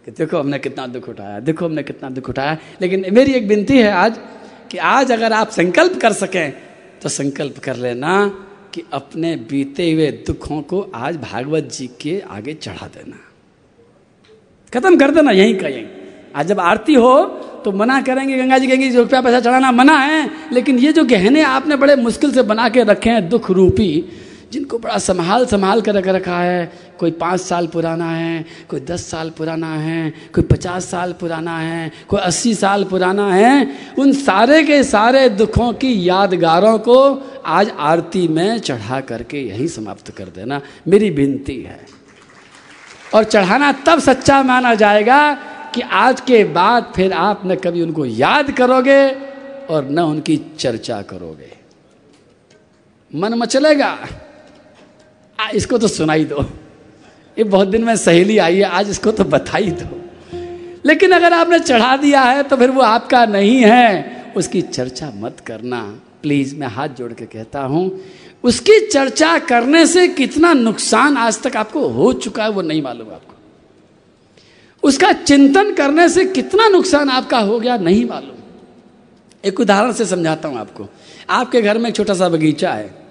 कि 0.06 0.12
देखो 0.12 0.40
हमने 0.40 0.60
कितना 0.60 0.88
दुख 0.88 1.10
उठाया, 1.10 1.40
देखो 1.40 1.66
हमने 1.66 1.84
कितना 1.84 2.10
दुख 2.10 2.30
उठाया। 2.30 2.58
लेकिन 2.82 3.06
मेरी 3.14 3.34
एक 3.34 3.48
विनती 3.48 3.78
है 3.78 3.92
आज 3.92 4.20
कि 4.72 4.78
आज 4.78 5.12
अगर 5.12 5.34
आप 5.34 5.50
संकल्प 5.50 6.00
कर 6.02 6.14
सकें 6.14 6.54
तो 7.06 7.10
संकल्प 7.10 7.58
कर 7.58 7.76
लेना 7.76 8.12
कि 8.74 8.84
अपने 8.94 9.36
बीते 9.50 9.92
हुए 9.92 10.08
दुखों 10.28 10.62
को 10.62 10.80
आज 10.96 11.18
भागवत 11.18 11.64
जी 11.64 11.88
के 12.02 12.20
आगे 12.30 12.54
चढ़ा 12.54 12.88
देना। 12.88 13.18
खत्म 14.74 14.98
कर 14.98 15.12
देना, 15.12 15.32
यहीं 15.32 15.56
का 15.56 15.68
यहीं। 15.68 15.86
आज 16.36 16.48
जब 16.48 16.60
आरती 16.60 16.94
हो 16.94 17.24
तो 17.66 17.72
मना 17.72 18.02
करेंगे, 18.02 18.38
गंगा 18.38 18.58
जी 18.58 18.68
कहेंगे 18.68 18.90
रुपया 18.98 19.22
पैसा 19.22 19.40
चढ़ाना 19.40 19.72
मना 19.72 19.98
है। 19.98 20.30
लेकिन 20.54 20.80
ये 20.80 20.94
जो 20.94 21.04
गहने 21.04 21.42
आपने 21.42 21.76
बड़े 21.76 21.96
मुश्किल 21.96 22.32
से 22.32 22.42
बना 22.42 22.68
के 22.70 22.84
रखे 22.84 23.10
हैं 23.10 23.30
दुख 23.30 23.52
रूपी 23.52 23.92
जिनको 24.52 24.80
बड़ा 24.80 24.98
संभाल 24.98 25.46
संभाल 25.46 25.82
कर 25.82 25.94
रख 25.94 26.08
रखा 26.08 26.38
है। 26.38 26.74
कोई 27.00 27.12
पाँच 27.12 27.42
साल 27.42 27.68
पुराना 27.68 28.12
है, 28.12 28.46
कोई 28.70 28.80
दस 28.80 29.06
साल 29.06 29.30
पुराना 29.30 29.76
है, 29.76 30.14
कोई 30.34 30.44
पचास 30.44 30.86
साल 30.86 31.14
पुराना 31.14 31.60
है, 31.60 31.92
कोई 32.08 32.20
अस्सी 32.20 32.56
साल 32.56 32.84
पुराना 32.84 33.34
है। 33.34 33.76
उन 34.00 34.14
सारे 34.14 34.64
के 34.64 34.84
सारे 34.84 35.30
दुखों 35.30 35.74
की 35.74 36.10
यादगारों 36.10 36.80
को 36.80 37.22
आज 37.46 37.72
आरती 37.80 38.28
में 38.28 38.58
चढ़ा 38.58 39.02
करके 39.02 39.48
यही 39.48 39.68
समाप्त 39.68 40.12
कर 40.12 40.26
देना। 40.26 40.62
मेरी 40.88 41.10
विनती 41.10 41.62
है। 41.62 41.86
और 43.16 43.24
चढ़ाना 43.24 43.72
तब 43.72 44.00
सच्चा 44.00 44.44
माना 44.44 44.76
जाएगा 44.76 45.34
कि 45.76 45.82
आज 45.82 46.22
के 46.22 46.44
बाद 46.44 46.94
फिर 46.96 47.14
आप 47.14 47.42
न 47.46 47.56
कभी 47.56 47.82
उनको 47.82 48.06
याद 48.06 48.52
करोगे 48.52 49.10
और 49.70 49.90
न 49.90 50.00
उनकी 50.00 50.42
चर्चा 50.60 51.02
करोगे। 51.02 51.66
मन 53.16 53.34
मचलेगा। 53.34 53.98
इसको 55.40 55.78
तो 55.78 55.88
सुनाई 55.88 56.26
दो। 56.26 56.42
ये 57.38 57.44
बहुत 57.44 57.68
दिन 57.68 57.84
में 57.84 57.96
सहेली 57.96 58.38
आई 58.38 58.58
है, 58.58 58.64
आज 58.64 58.90
इसको 58.90 59.12
तो 59.12 59.24
बताई 59.24 59.72
दो। 59.72 60.02
लेकिन 60.86 61.12
अगर 61.12 61.34
आपने 61.34 61.60
चढ़ा 61.60 61.96
दिया 61.98 62.22
है 62.22 62.44
तो 62.44 62.58
फिर 62.58 62.72
वो 62.72 62.82
आपका 62.82 63.26
नहीं 63.26 63.60
है। 63.60 64.34
उसकी 64.38 64.62
चर्चा 64.62 65.12
मत 65.16 65.40
करना। 65.40 65.82
प्लीज़, 66.22 66.56
मैं 66.56 66.68
हाथ 66.68 66.90
जोड़ 66.90 67.12
के 67.14 67.26
कहता 67.26 67.62
हूँ, 67.62 68.02
उसकी 68.44 68.80
चर्चा 68.88 69.38
करने 69.40 69.86
से 69.86 70.08
कितना 70.08 70.54
नुकसान 70.54 71.18
आज 71.18 71.42
तक 71.42 71.56
आपको 71.58 71.88
हो 71.88 72.14
चुका 72.14 72.44
है, 72.44 72.50
वो 72.50 72.62
नहीं 72.62 72.82
मालूम 72.82 73.10
आपको। 73.10 73.34
उसका 74.84 75.12
चिंतन 75.12 75.74
करने 75.74 76.10
से 76.10 76.26
कितना 76.26 76.68
नुकसान 76.68 77.10
आपका 77.10 77.40
हो 77.40 77.60
गया, 77.60 77.78
नहीं 77.78 78.06
मालूम। 78.06 78.36
एक 79.46 79.60
उदाहरण 79.60 79.92
से 79.92 80.06
समझाता 80.06 80.48
हूँ 80.48 80.58
आपको। 80.58 80.88
आपके 81.30 81.62
घर 81.62 81.78
में 81.78 81.90
एक 81.90 81.96
छोटा 81.96 82.14
सा 82.14 82.30
बगीचा 82.30 82.74
है। 82.74 83.05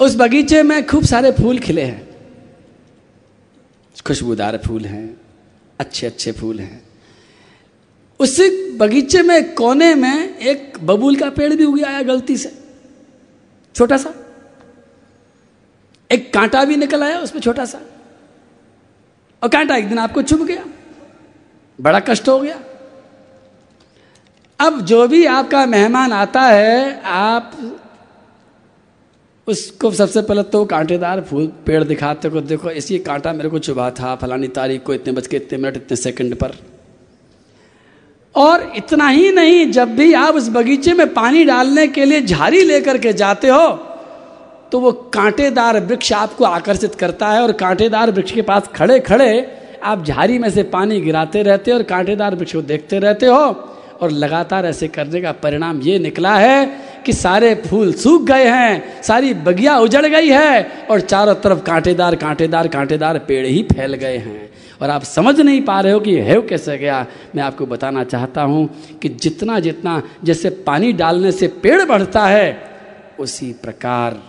उस 0.00 0.16
बगीचे 0.16 0.62
में 0.62 0.86
खूब 0.86 1.04
सारे 1.04 1.32
फूल 1.32 1.58
खिले 1.58 1.82
हैं। 1.82 2.16
खुशबूदार 4.06 4.60
फूल 4.66 4.84
हैं 4.84 5.20
अच्छे 5.78 6.06
अच्छे 6.06 6.32
फूल 6.32 6.60
हैं। 6.60 6.82
उस 8.20 8.36
बगीचे 8.76 9.22
में 9.22 9.54
कोने 9.54 9.94
में 9.94 10.38
एक 10.38 10.78
बबूल 10.82 11.16
का 11.16 11.30
पेड़ 11.30 11.54
भी 11.54 11.64
उग 11.64 11.84
आया 11.84 12.02
गलती 12.02 12.36
से। 12.36 12.64
छोटा 13.74 13.96
सा। 13.96 14.14
एक 16.10 16.34
कांटा 16.34 16.64
भी 16.64 16.76
निकल 16.76 17.02
आया 17.02 17.20
उसमें 17.20 17.42
छोटा 17.42 17.64
सा। 17.64 17.80
और 19.42 19.48
कांटा 19.48 19.76
एक 19.76 19.88
दिन 19.88 19.98
आपको 19.98 20.22
चुभ 20.22 20.46
गया। 20.46 20.64
बड़ा 21.80 22.00
कष्ट 22.00 22.28
हो 22.28 22.40
गया। 22.40 22.60
अब 24.60 24.80
जो 24.80 25.08
भी 25.08 25.26
आपका 25.26 25.66
मेहमान 25.66 26.12
आता 26.12 26.42
है, 26.42 27.02
आप 27.02 27.52
उसको 29.46 29.90
सबसे 29.92 30.22
पहले 30.22 30.42
तो 30.44 30.64
कांटेदार 30.64 31.20
फूल, 31.20 31.46
पेड़ 31.66 31.82
दिखाते 31.84 32.28
को 32.28 32.40
देखो 32.42 32.70
इसी 32.72 32.98
कांटा 33.00 33.32
मेरे 33.32 33.48
को 33.48 33.58
चुभा 33.58 33.90
था, 33.90 34.14
फलानी 34.16 34.48
तारीख 34.50 34.82
को 34.82 34.94
इतने 34.94 35.12
बज 35.12 35.26
के 35.26 35.36
इतने 35.36 35.58
मिनट, 35.58 35.76
इतने 35.76 35.96
सेकंड 35.96 36.34
पर। 36.36 36.54
और 38.34 38.72
इतना 38.76 39.08
ही 39.08 39.30
नहीं, 39.32 39.70
जब 39.72 39.94
भी 39.96 40.12
आप 40.14 40.34
उस 40.34 40.48
बगीचे 40.48 40.94
में 40.94 41.12
पानी 41.14 41.44
डालने 41.44 41.86
के 41.88 42.04
लिए 42.04 42.20
झाड़ी 42.22 42.62
लेकर 42.64 42.98
के 42.98 43.12
जाते 43.12 43.48
हो 43.48 43.68
तो 44.72 44.78
वो 44.80 44.90
कांटेदार 45.14 45.78
वृक्ष 45.80 46.12
आपको 46.12 46.44
आकर्षित 46.44 46.94
करता 46.94 47.28
है 47.28 47.42
और 47.42 47.52
कांटेदार 47.52 48.10
वृक्ष 48.10 48.32
के 48.32 48.42
पास 48.42 48.68
खड़े 48.74 48.98
खड़े 49.00 49.28
आप 49.82 50.04
झाड़ी 50.04 50.38
में 50.38 50.48
से 50.50 50.62
पानी 50.74 51.00
गिराते 51.00 51.42
रहते 51.42 51.70
हो 51.70 51.76
और 51.76 51.82
कांटेदार 51.84 52.34
वृक्ष 52.34 52.52
को 52.52 52.62
देखते 52.62 52.98
रहते 52.98 53.26
हो 53.26 53.38
और 54.00 54.10
लगातार 54.12 54.66
ऐसे 54.66 54.88
करने 54.88 55.20
का 55.20 55.32
परिणाम 55.42 55.80
ये 55.80 55.98
निकला 55.98 56.34
है 56.36 56.58
कि 57.06 57.12
सारे 57.12 57.54
फूल 57.66 57.92
सूख 57.92 58.22
गए 58.22 58.44
हैं, 58.44 59.02
सारी 59.02 59.34
बगिया 59.34 59.78
उजड़ 59.78 60.06
गई 60.06 60.28
है 60.28 60.66
और 60.90 61.00
चारों 61.00 61.34
तरफ़ 61.34 61.62
कांटेदार 61.62 62.16
कांटेदार 62.16 62.68
कांटेदार 62.68 63.18
पेड़ 63.18 63.46
ही 63.46 63.62
फैल 63.62 63.94
गए 63.94 64.16
हैं। 64.16 64.48
और 64.82 64.90
आप 64.90 65.02
समझ 65.02 65.40
नहीं 65.40 65.60
पा 65.62 65.80
रहे 65.80 65.92
हो 65.92 66.00
कि 66.00 66.14
है 66.16 66.40
कैसे 66.42 66.78
गया। 66.78 67.06
मैं 67.34 67.42
आपको 67.42 67.66
बताना 67.66 68.04
चाहता 68.04 68.42
हूँ 68.42 68.68
कि 69.02 69.08
जितना 69.08 69.58
जितना 69.60 70.02
जैसे 70.24 70.50
पानी 70.50 70.92
डालने 70.92 71.32
से 71.32 71.48
पेड़ 71.62 71.84
बढ़ता 71.84 72.26
है, 72.26 72.62
उसी 73.20 73.52
प्रकार 73.52 74.20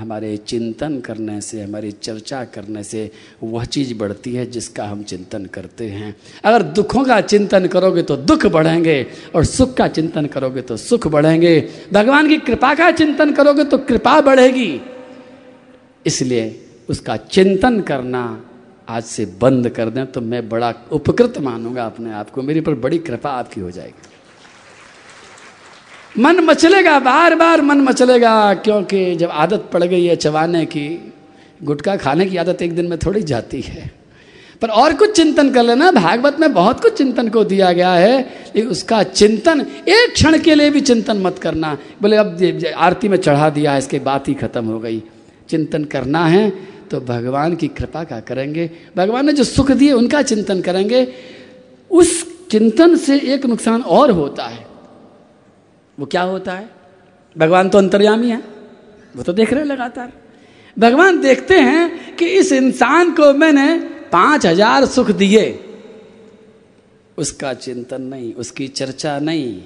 हमारे 0.00 0.36
चिंतन 0.36 0.98
करने 1.00 1.40
से, 1.40 1.62
हमारी 1.62 1.90
चर्चा 1.92 2.42
करने 2.44 2.82
से 2.84 3.10
वह 3.42 3.64
चीज़ 3.64 3.94
बढ़ती 3.94 4.34
है 4.34 4.46
जिसका 4.46 4.84
हम 4.84 5.02
चिंतन 5.02 5.44
करते 5.46 5.88
हैं। 5.88 6.14
अगर 6.44 6.62
दुखों 6.62 7.04
का 7.04 7.20
चिंतन 7.20 7.66
करोगे 7.66 8.02
तो 8.02 8.16
दुख 8.16 8.46
बढ़ेंगे 8.46 9.06
और 9.34 9.44
सुख 9.44 9.74
का 9.74 9.88
चिंतन 9.88 10.26
करोगे 10.26 10.62
तो 10.62 10.76
सुख 10.76 11.06
बढ़ेंगे। 11.06 11.60
भगवान 11.92 12.28
की 12.28 12.36
कृपा 12.38 12.74
का 12.74 12.90
चिंतन 12.90 13.32
करोगे 13.32 13.64
तो 13.64 13.78
कृपा 13.78 14.20
बढ़ेगी। 14.20 14.80
इसलिए 16.06 16.66
उसका 16.88 17.16
चिंतन 17.16 17.80
करना 17.80 18.22
आज 18.88 19.02
से 19.04 19.24
बंद 19.40 19.68
कर 19.68 19.90
दें 19.90 20.06
तो 20.06 20.20
मैं 20.20 20.48
बड़ा 20.48 20.72
उपकृत 20.92 21.38
मानूँगा 21.38 21.84
अपने 21.84 22.12
आप 22.12 22.30
को। 22.30 22.42
मेरे 22.42 22.60
पर 22.60 22.74
बड़ी 22.74 22.98
कृपा 22.98 23.30
आपकी 23.30 23.60
हो 23.60 23.70
जाएगी। 23.70 24.08
मन 26.14 26.40
मचलेगा, 26.40 26.98
बार 26.98 27.34
बार 27.34 27.60
मन 27.62 27.80
मचलेगा, 27.80 28.54
क्योंकि 28.54 29.14
जब 29.16 29.30
आदत 29.32 29.68
पड़ 29.72 29.82
गई 29.84 30.04
है 30.04 30.16
चबाने 30.16 30.64
की, 30.66 31.12
गुटखा 31.62 31.96
खाने 31.96 32.26
की 32.26 32.36
आदत 32.36 32.62
एक 32.62 32.74
दिन 32.76 32.86
में 32.86 32.98
थोड़ी 32.98 33.22
जाती 33.22 33.60
है। 33.60 33.90
पर 34.62 34.68
और 34.70 34.92
कुछ 34.92 35.14
चिंतन 35.16 35.50
कर 35.50 35.62
लेना, 35.62 35.90
भागवत 35.92 36.40
में 36.40 36.52
बहुत 36.54 36.80
कुछ 36.80 36.96
चिंतन 36.98 37.28
को 37.28 37.44
दिया 37.44 37.72
गया 37.72 37.92
है 37.92 38.62
उसका 38.62 39.02
चिंतन, 39.02 39.60
एक 39.88 40.12
क्षण 40.14 40.38
के 40.38 40.54
लिए 40.54 40.70
भी 40.70 40.80
चिंतन 40.80 41.18
मत 41.18 41.38
करना। 41.38 41.76
बोले, 42.02 42.16
अब 42.16 42.64
आरती 42.76 43.08
में 43.08 43.16
चढ़ा 43.18 43.50
दिया, 43.50 43.76
इसके 43.76 43.98
बात 44.00 44.28
ही 44.28 44.34
खत्म 44.34 44.64
हो 44.64 44.78
गई। 44.78 45.02
चिंतन 45.48 45.84
करना 45.84 46.24
है 46.26 46.50
तो 46.90 47.00
भगवान 47.02 47.54
की 47.56 47.68
कृपा 47.68 48.02
का 48.04 48.18
करेंगे। 48.20 48.70
भगवान 48.96 49.26
ने 49.26 49.32
जो 49.32 49.44
सुख 49.44 49.70
दिए, 49.72 49.92
उनका 49.92 50.22
चिंतन 50.22 50.60
करेंगे। 50.60 51.06
उस 51.90 52.24
चिंतन 52.50 52.96
से 52.96 53.18
एक 53.34 53.46
नुकसान 53.46 53.82
और 53.82 54.10
होता 54.10 54.44
है। 54.44 54.66
वो 56.00 56.06
क्या 56.06 56.22
होता 56.22 56.52
है? 56.52 56.68
भगवान 57.36 57.68
तो 57.68 57.78
अंतर्यामी 57.78 58.30
है। 58.30 58.42
वो 59.16 59.22
तो 59.22 59.32
देख 59.32 59.52
रहे 59.52 59.64
लगातार। 59.64 60.12
भगवान 60.76 61.20
देखते 61.20 61.54
हैं 61.54 62.16
कि 62.16 62.26
इस 62.26 62.52
इंसान 62.52 63.10
को 63.10 63.32
मैंने 63.32 63.74
पाँच 64.12 64.46
हज़ार 64.46 64.86
सुख 64.86 65.10
दिए। 65.10 65.44
उसका 67.18 67.52
चिंतन 67.54 68.02
नहीं, 68.02 68.34
उसकी 68.34 68.68
चर्चा 68.68 69.18
नहीं। 69.18 69.62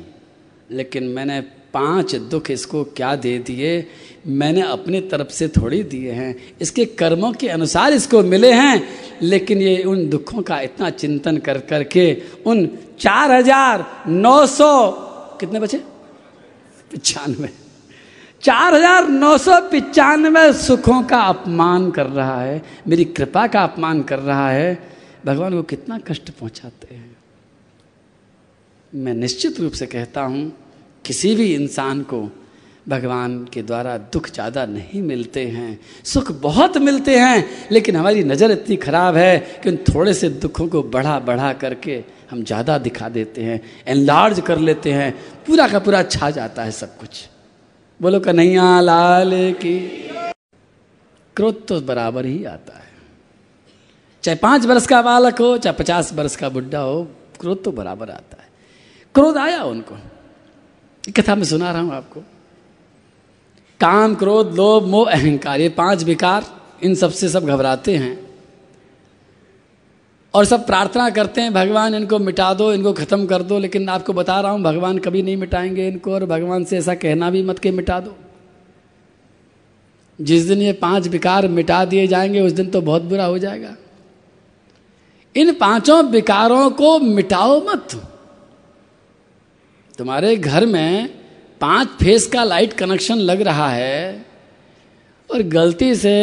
लेकिन 0.70 1.04
मैंने 1.04 1.40
पाँच 1.74 2.14
दुख 2.14 2.50
इसको 2.50 2.84
क्या 2.96 3.14
दे 3.16 3.38
दिए? 3.38 3.86
मैंने 4.26 4.60
अपनी 4.62 5.00
तरफ़ 5.00 5.28
से 5.28 5.48
थोड़ी 5.48 5.82
दिए 5.82 6.12
हैं। 6.12 6.34
इसके 6.60 6.84
कर्मों 6.84 7.32
के 7.32 7.48
अनुसार 7.48 7.92
इसको 7.92 8.22
मिले 8.22 8.52
हैं। 8.52 8.82
लेकिन 9.22 9.62
ये 9.62 9.82
उन 9.82 10.08
दुखों 10.08 10.42
का 10.42 10.60
इतना 10.60 10.90
चिंतन 10.90 11.38
कर, 11.38 11.58
करके 11.58 12.22
उन 12.46 12.66
चार 13.00 13.32
हज़ार 13.32 13.86
नौ 14.08 14.46
सौ 14.46 14.90
कितने 15.40 15.60
बचे? 15.60 15.93
पिचानवे। 16.94 17.50
चार 18.42 18.74
हज़ार 18.74 19.08
नौ 19.10 19.36
सौ 19.38 19.60
पिचानवे 19.70 20.52
सुखों 20.54 21.02
का 21.02 21.20
अपमान 21.24 21.90
कर 21.90 22.06
रहा 22.08 22.40
है, 22.40 22.62
मेरी 22.88 23.04
कृपा 23.06 23.46
का 23.46 23.62
अपमान 23.62 24.02
कर 24.02 24.18
रहा 24.20 24.50
है। 24.50 24.78
भगवान 25.26 25.54
को 25.54 25.62
कितना 25.64 25.98
कष्ट 25.98 26.30
पहुंचाते 26.30 26.94
हैं। 26.94 27.16
मैं 28.92 29.14
निश्चित 29.14 29.60
रूप 29.60 29.72
से 29.72 29.86
कहता 29.88 30.22
हूँ, 30.22 30.50
किसी 31.04 31.34
भी 31.34 31.52
इंसान 31.54 32.02
को 32.02 32.28
भगवान 32.88 33.38
के 33.44 33.62
द्वारा 33.62 33.96
दुख 34.12 34.28
ज़्यादा 34.30 34.64
नहीं 34.66 35.00
मिलते 35.02 35.46
हैं। 35.46 35.78
सुख 36.04 36.30
बहुत 36.40 36.76
मिलते 36.78 37.18
हैं, 37.18 37.68
लेकिन 37.72 37.96
हमारी 37.96 38.24
नज़र 38.24 38.50
इतनी 38.50 38.76
खराब 38.76 39.16
है 39.16 39.38
कि 39.62 39.70
उन 39.70 39.76
थोड़े 39.88 40.14
से 40.14 40.28
दुखों 40.28 40.66
को 40.68 40.82
बढ़ा 40.84 41.18
बढ़ा 41.20 41.52
करके 41.54 42.02
हम 42.30 42.44
ज़्यादा 42.44 42.78
दिखा 42.78 43.08
देते 43.08 43.42
हैं 43.42 43.60
एनलार्ज 43.86 44.40
कर 44.40 44.58
लेते 44.58 44.92
हैं, 44.92 45.12
पूरा 45.46 45.68
का 45.68 45.78
पूरा 45.78 46.02
छा 46.02 46.30
जाता 46.30 46.62
है 46.62 46.70
सब 46.70 46.96
कुछ। 46.98 47.28
बोलो 48.00 48.20
कन्हैया 48.20 48.80
लाल 48.80 49.30
की। 49.34 49.78
क्रोध 51.36 51.66
तो 51.66 51.80
बराबर 51.80 52.26
ही 52.26 52.44
आता 52.44 52.78
है। 52.78 52.82
चाहे 54.24 54.36
पाँच 54.36 54.66
वर्ष 54.66 54.86
का 54.86 55.02
बालक 55.02 55.40
हो, 55.40 55.58
चाहे 55.58 55.76
पचास 55.76 56.12
वर्ष 56.12 56.36
का 56.36 56.48
बुढ़ा 56.48 56.78
हो, 56.78 57.02
क्रोध 57.40 57.64
तो 57.64 57.72
बराबर 57.72 58.10
आता 58.10 58.42
है। 58.42 58.48
क्रोध 59.14 59.36
आया 59.36 59.62
उनको। 59.62 59.96
कथा 61.12 61.34
में 61.34 61.44
सुना 61.44 61.72
रहा 61.72 61.82
हूँ 61.82 61.94
आपको। 61.94 62.20
काम, 63.80 64.14
क्रोध, 64.14 64.54
लोभ, 64.54 64.86
मोह, 64.86 65.10
अहंकार, 65.10 65.60
ये 65.60 65.68
पाँच 65.68 66.02
विकार, 66.02 66.44
इन 66.82 66.94
सबसे 66.94 67.28
सब 67.28 67.46
घबराते 67.46 67.96
हैं। 67.96 68.23
और 70.34 70.44
सब 70.44 70.66
प्रार्थना 70.66 71.08
करते 71.10 71.40
हैं, 71.40 71.52
भगवान 71.54 71.94
इनको 71.94 72.18
मिटा 72.18 72.52
दो, 72.54 72.72
इनको 72.72 72.92
ख़त्म 72.92 73.26
कर 73.26 73.42
दो, 73.42 73.58
लेकिन 73.58 73.88
आपको 73.88 74.12
बता 74.12 74.40
रहा 74.40 74.52
हूँ, 74.52 74.62
भगवान 74.62 74.98
कभी 74.98 75.22
नहीं 75.22 75.36
मिटाएँगे 75.36 75.88
इनको, 75.88 76.12
और 76.12 76.24
भगवान 76.24 76.64
से 76.64 76.78
ऐसा 76.78 76.94
कहना 76.94 77.30
भी 77.30 77.42
मत 77.42 77.58
के 77.58 77.70
मिटा 77.70 78.00
दो। 78.00 78.16
जिस 80.18 80.44
दिन 80.44 80.62
ये 80.62 80.72
पाँच 80.72 81.06
विकार 81.08 81.48
मिटा 81.48 81.84
दिए 81.84 82.06
जाएँगे, 82.06 82.40
उस 82.40 82.52
दिन 82.52 82.70
तो 82.70 82.80
बहुत 82.80 83.02
बुरा 83.02 83.24
हो 83.24 83.38
जाएगा। 83.38 83.76
इन 85.36 85.52
पाँचों 85.52 86.02
विकारों 86.02 86.70
को 86.70 86.98
मिटाओ 86.98 87.60
मत। 87.66 87.94
तुम्हारे 89.98 90.36
घर 90.36 90.66
में 90.66 91.08
पाँच 91.60 91.88
फेस 91.88 92.26
का 92.26 92.44
लाइट 92.44 92.72
कनेक्शन 92.72 93.18
लग 93.18 93.42
रहा 93.42 93.68
है, 93.68 94.26
और 95.30 95.42
गलती 95.42 95.94
से 95.94 96.14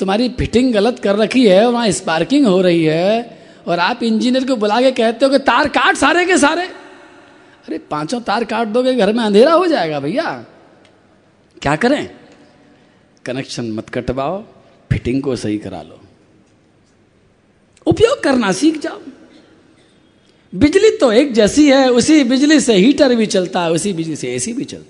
तुम्हारी 0.00 0.28
फिटिंग 0.28 0.72
गलत 0.72 0.98
कर 0.98 1.16
रखी 1.16 1.48
है, 1.48 1.70
वहाँ 1.70 1.90
स्पार्किंग 1.90 2.46
हो 2.46 2.60
रही 2.60 2.84
है, 2.84 3.38
और 3.66 3.78
आप 3.78 4.02
इंजीनियर 4.02 4.46
को 4.46 4.56
बुला 4.56 4.80
के 4.80 4.90
कहते 4.90 5.24
हो 5.24 5.30
कि 5.30 5.38
तार 5.38 5.68
काट 5.68 5.96
सारे 5.96 6.24
के 6.24 6.38
सारे। 6.38 6.62
अरे, 6.62 7.78
पाँचों 7.78 8.20
तार 8.20 8.44
काट 8.44 8.68
दोगे, 8.68 8.94
घर 8.94 9.12
में 9.12 9.24
अंधेरा 9.24 9.52
हो 9.52 9.66
जाएगा 9.66 10.00
भैया। 10.00 10.46
क्या 11.62 11.76
करें? 11.76 12.10
कनेक्शन 13.24 13.72
मत 13.72 13.88
कटवाओ 13.88 14.42
फिटिंग 14.92 15.22
को 15.22 15.36
सही 15.36 15.58
करा 15.58 15.82
लो। 15.82 16.00
उपयोग 17.86 18.22
करना 18.22 18.52
सीख 18.52 18.80
जाओ। 18.80 19.00
बिजली 20.54 20.90
तो 20.90 21.12
एक 21.12 21.32
जैसी 21.32 21.70
है, 21.70 21.90
उसी 21.90 22.24
बिजली 22.24 22.60
से 22.60 22.74
हीटर 22.74 23.14
भी 23.14 23.26
चलता 23.26 23.62
है, 23.62 23.70
उसी 23.70 23.92
बिजली 23.92 24.16
से 24.16 24.34
एसी 24.34 24.52
भी 24.52 24.64
चलता 24.64 24.89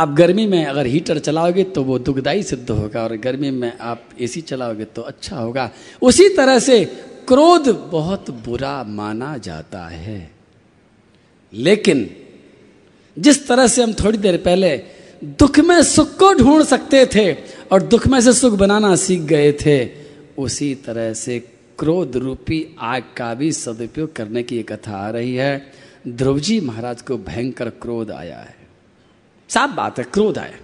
आप 0.00 0.10
गर्मी 0.10 0.46
में 0.46 0.64
अगर 0.66 0.86
हीटर 0.86 1.18
चलाओगे 1.18 1.64
तो 1.64 1.82
वो 1.82 1.98
दुखदाई 1.98 2.42
सिद्ध 2.42 2.70
होगा 2.70 3.02
और 3.02 3.16
गर्मी 3.16 3.50
में 3.50 3.72
आप 3.78 4.08
एसी 4.20 4.40
चलाओगे 4.40 4.84
तो 4.84 5.02
अच्छा 5.02 5.36
होगा। 5.36 5.70
उसी 6.02 6.28
तरह 6.28 6.58
से 6.58 6.84
क्रोध 7.28 7.68
बहुत 7.90 8.30
बुरा 8.30 8.84
माना 8.84 9.36
जाता 9.36 9.86
है। 9.88 10.30
लेकिन 11.52 12.08
जिस 13.18 13.46
तरह 13.48 13.66
से 13.66 13.82
हम 13.82 13.92
थोड़ी 13.92 14.18
देर 14.18 14.36
पहले 14.36 14.76
दुख 15.24 15.58
में 15.58 15.82
सुख 15.82 16.16
को 16.16 16.32
ढूंढ 16.34 16.62
सकते 16.62 17.06
थे 17.06 17.32
और 17.72 17.82
दुख 17.82 18.06
में 18.06 18.20
से 18.20 18.32
सुख 18.32 18.54
बनाना 18.54 18.94
सीख 18.96 19.20
गए 19.20 19.52
थे, 19.52 19.90
उसी 20.38 20.74
तरह 20.74 21.12
से 21.14 21.38
क्रोध 21.78 22.16
रूपी 22.16 22.76
आग 22.80 23.02
का 23.16 23.34
भी 23.34 23.52
सदुपयोग 23.52 24.16
करने 24.16 24.42
की 24.42 24.62
कथा 24.62 24.96
आ 24.96 25.10
रही 25.10 25.34
है। 25.34 25.72
ध्रुव 26.08 26.40
जी 26.40 26.60
महाराज 26.60 27.02
को 27.02 27.16
भयंकर 27.18 27.70
क्रोध 27.70 28.10
आया 28.10 28.38
है। 28.38 28.59
साफ़ 29.50 29.70
बात 29.70 29.98
है, 29.98 30.04
क्रोध 30.04 30.38
है। 30.38 30.60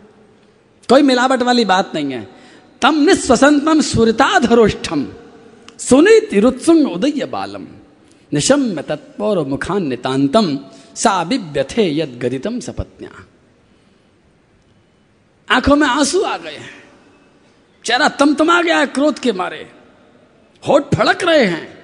कोई 0.88 1.02
मिलावट 1.02 1.42
वाली 1.42 1.64
बात 1.64 1.92
नहीं 1.94 2.12
है। 2.12 2.28
तम 2.82 2.94
निस्वसंतम 2.94 3.80
सुरताधरोष्ठम। 3.80 5.12
सुनी 5.78 6.20
तिरुत्सुंग 6.20 6.92
उदय 6.92 7.24
बालम। 7.24 7.66
निशम्य 8.32 8.82
तत्पौर 8.82 9.46
मुखान 9.46 9.86
नितांतम। 9.86 10.58
सा 10.96 11.24
बिव्यथे 11.24 11.98
यद 11.98 12.18
गदितम 12.22 12.60
सपत्न्या। 12.60 13.26
आँखों 15.50 15.76
में 15.76 15.86
आँसू 15.86 16.20
आ 16.20 16.36
गए 16.36 16.56
हैं। 16.56 16.84
चेहरा 17.84 18.08
तमतमा 18.08 18.62
गया 18.62 18.78
है 18.78 18.86
क्रोध 18.86 19.18
के 19.18 19.32
मारे। 19.32 19.72
होठ 20.68 20.82
फड़क 20.94 21.24
रहे 21.24 21.44
हैं। 21.44 21.78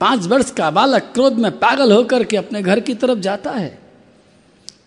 पाँच 0.00 0.26
वर्ष 0.26 0.50
का 0.50 0.70
बालक 0.70 1.02
क्रोध 1.02 1.32
में 1.32 1.52
पागल 1.52 1.92
होकर 1.92 2.24
के 2.24 2.36
अपने 2.36 2.62
घर 2.62 2.80
की 2.80 2.94
तरफ़ 2.94 3.18
जाता 3.18 3.50
है। 3.50 3.87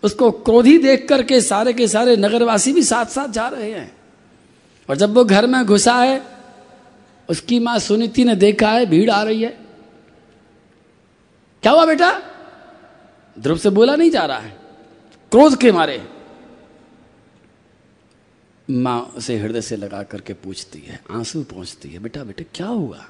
उसको 0.03 0.31
क्रोधी 0.31 0.77
देख 0.77 1.07
करके 1.09 1.41
सारे 1.41 1.73
के 1.73 1.87
सारे 1.87 2.17
नगरवासी 2.17 2.73
भी 2.73 2.83
साथ 2.83 3.05
साथ 3.05 3.27
जा 3.27 3.47
रहे 3.47 3.71
हैं। 3.71 3.97
और 4.89 4.97
जब 4.97 5.13
वो 5.13 5.25
घर 5.25 5.47
में 5.47 5.65
घुसा 5.65 5.95
है, 5.95 6.25
उसकी 7.29 7.59
माँ 7.59 7.79
सुनीति 7.79 8.23
ने 8.23 8.35
देखा 8.35 8.69
है, 8.69 8.85
भीड़ 8.85 9.11
आ 9.11 9.23
रही 9.23 9.43
है। 9.43 9.59
क्या 11.63 11.71
हुआ 11.71 11.85
बेटा? 11.85 12.21
ध्रुव 13.39 13.57
से 13.57 13.69
बोला, 13.69 13.95
नहीं 13.95 14.11
जा 14.11 14.25
रहा 14.25 14.39
है। 14.39 14.57
क्रोध 15.31 15.59
के 15.59 15.71
मारे। 15.71 16.07
माँ 18.69 19.13
उसे 19.15 19.37
हृदय 19.37 19.61
से 19.61 19.75
लगा 19.75 20.03
करके 20.03 20.33
पूछती 20.33 20.79
है, 20.79 21.03
आँसू 21.11 21.43
पहुँचती 21.43 21.89
है। 21.89 21.99
बेटा, 21.99 22.23
बेटे, 22.23 22.45
क्या 22.55 22.67
हुआ? 22.67 23.09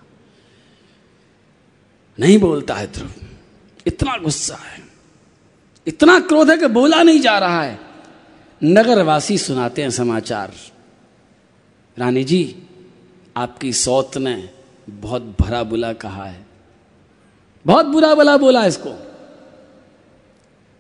नहीं 2.20 2.40
बोलता 2.40 2.76
है 2.76 2.92
ध्रुव। 2.92 3.12
इतना 3.88 4.18
गुस्सा 4.18 4.56
है। 4.56 4.91
इतना 5.88 6.20
क्रोध 6.20 6.50
है 6.50 6.58
कि 6.58 6.68
बोला 6.68 7.04
नहीं 7.04 7.20
जा 7.20 7.40
रहा 7.40 7.64
है। 7.64 7.80
नगरवासी 8.64 9.38
सुनाते 9.38 9.82
हैं 9.82 9.90
समाचार। 9.90 10.54
रानी 12.00 12.24
जी, 12.24 12.64
आपकी 13.38 13.74
सौत 13.74 14.18
ने 14.18 14.50
बहुत 14.90 15.38
भरा 15.42 15.64
बुला 15.64 15.94
कहा 15.94 16.26
है। 16.26 16.46
बहुत 17.66 17.86
बुरा 17.86 18.16
बुला 18.16 18.38
बोला 18.38 18.66
इसको। 18.66 19.08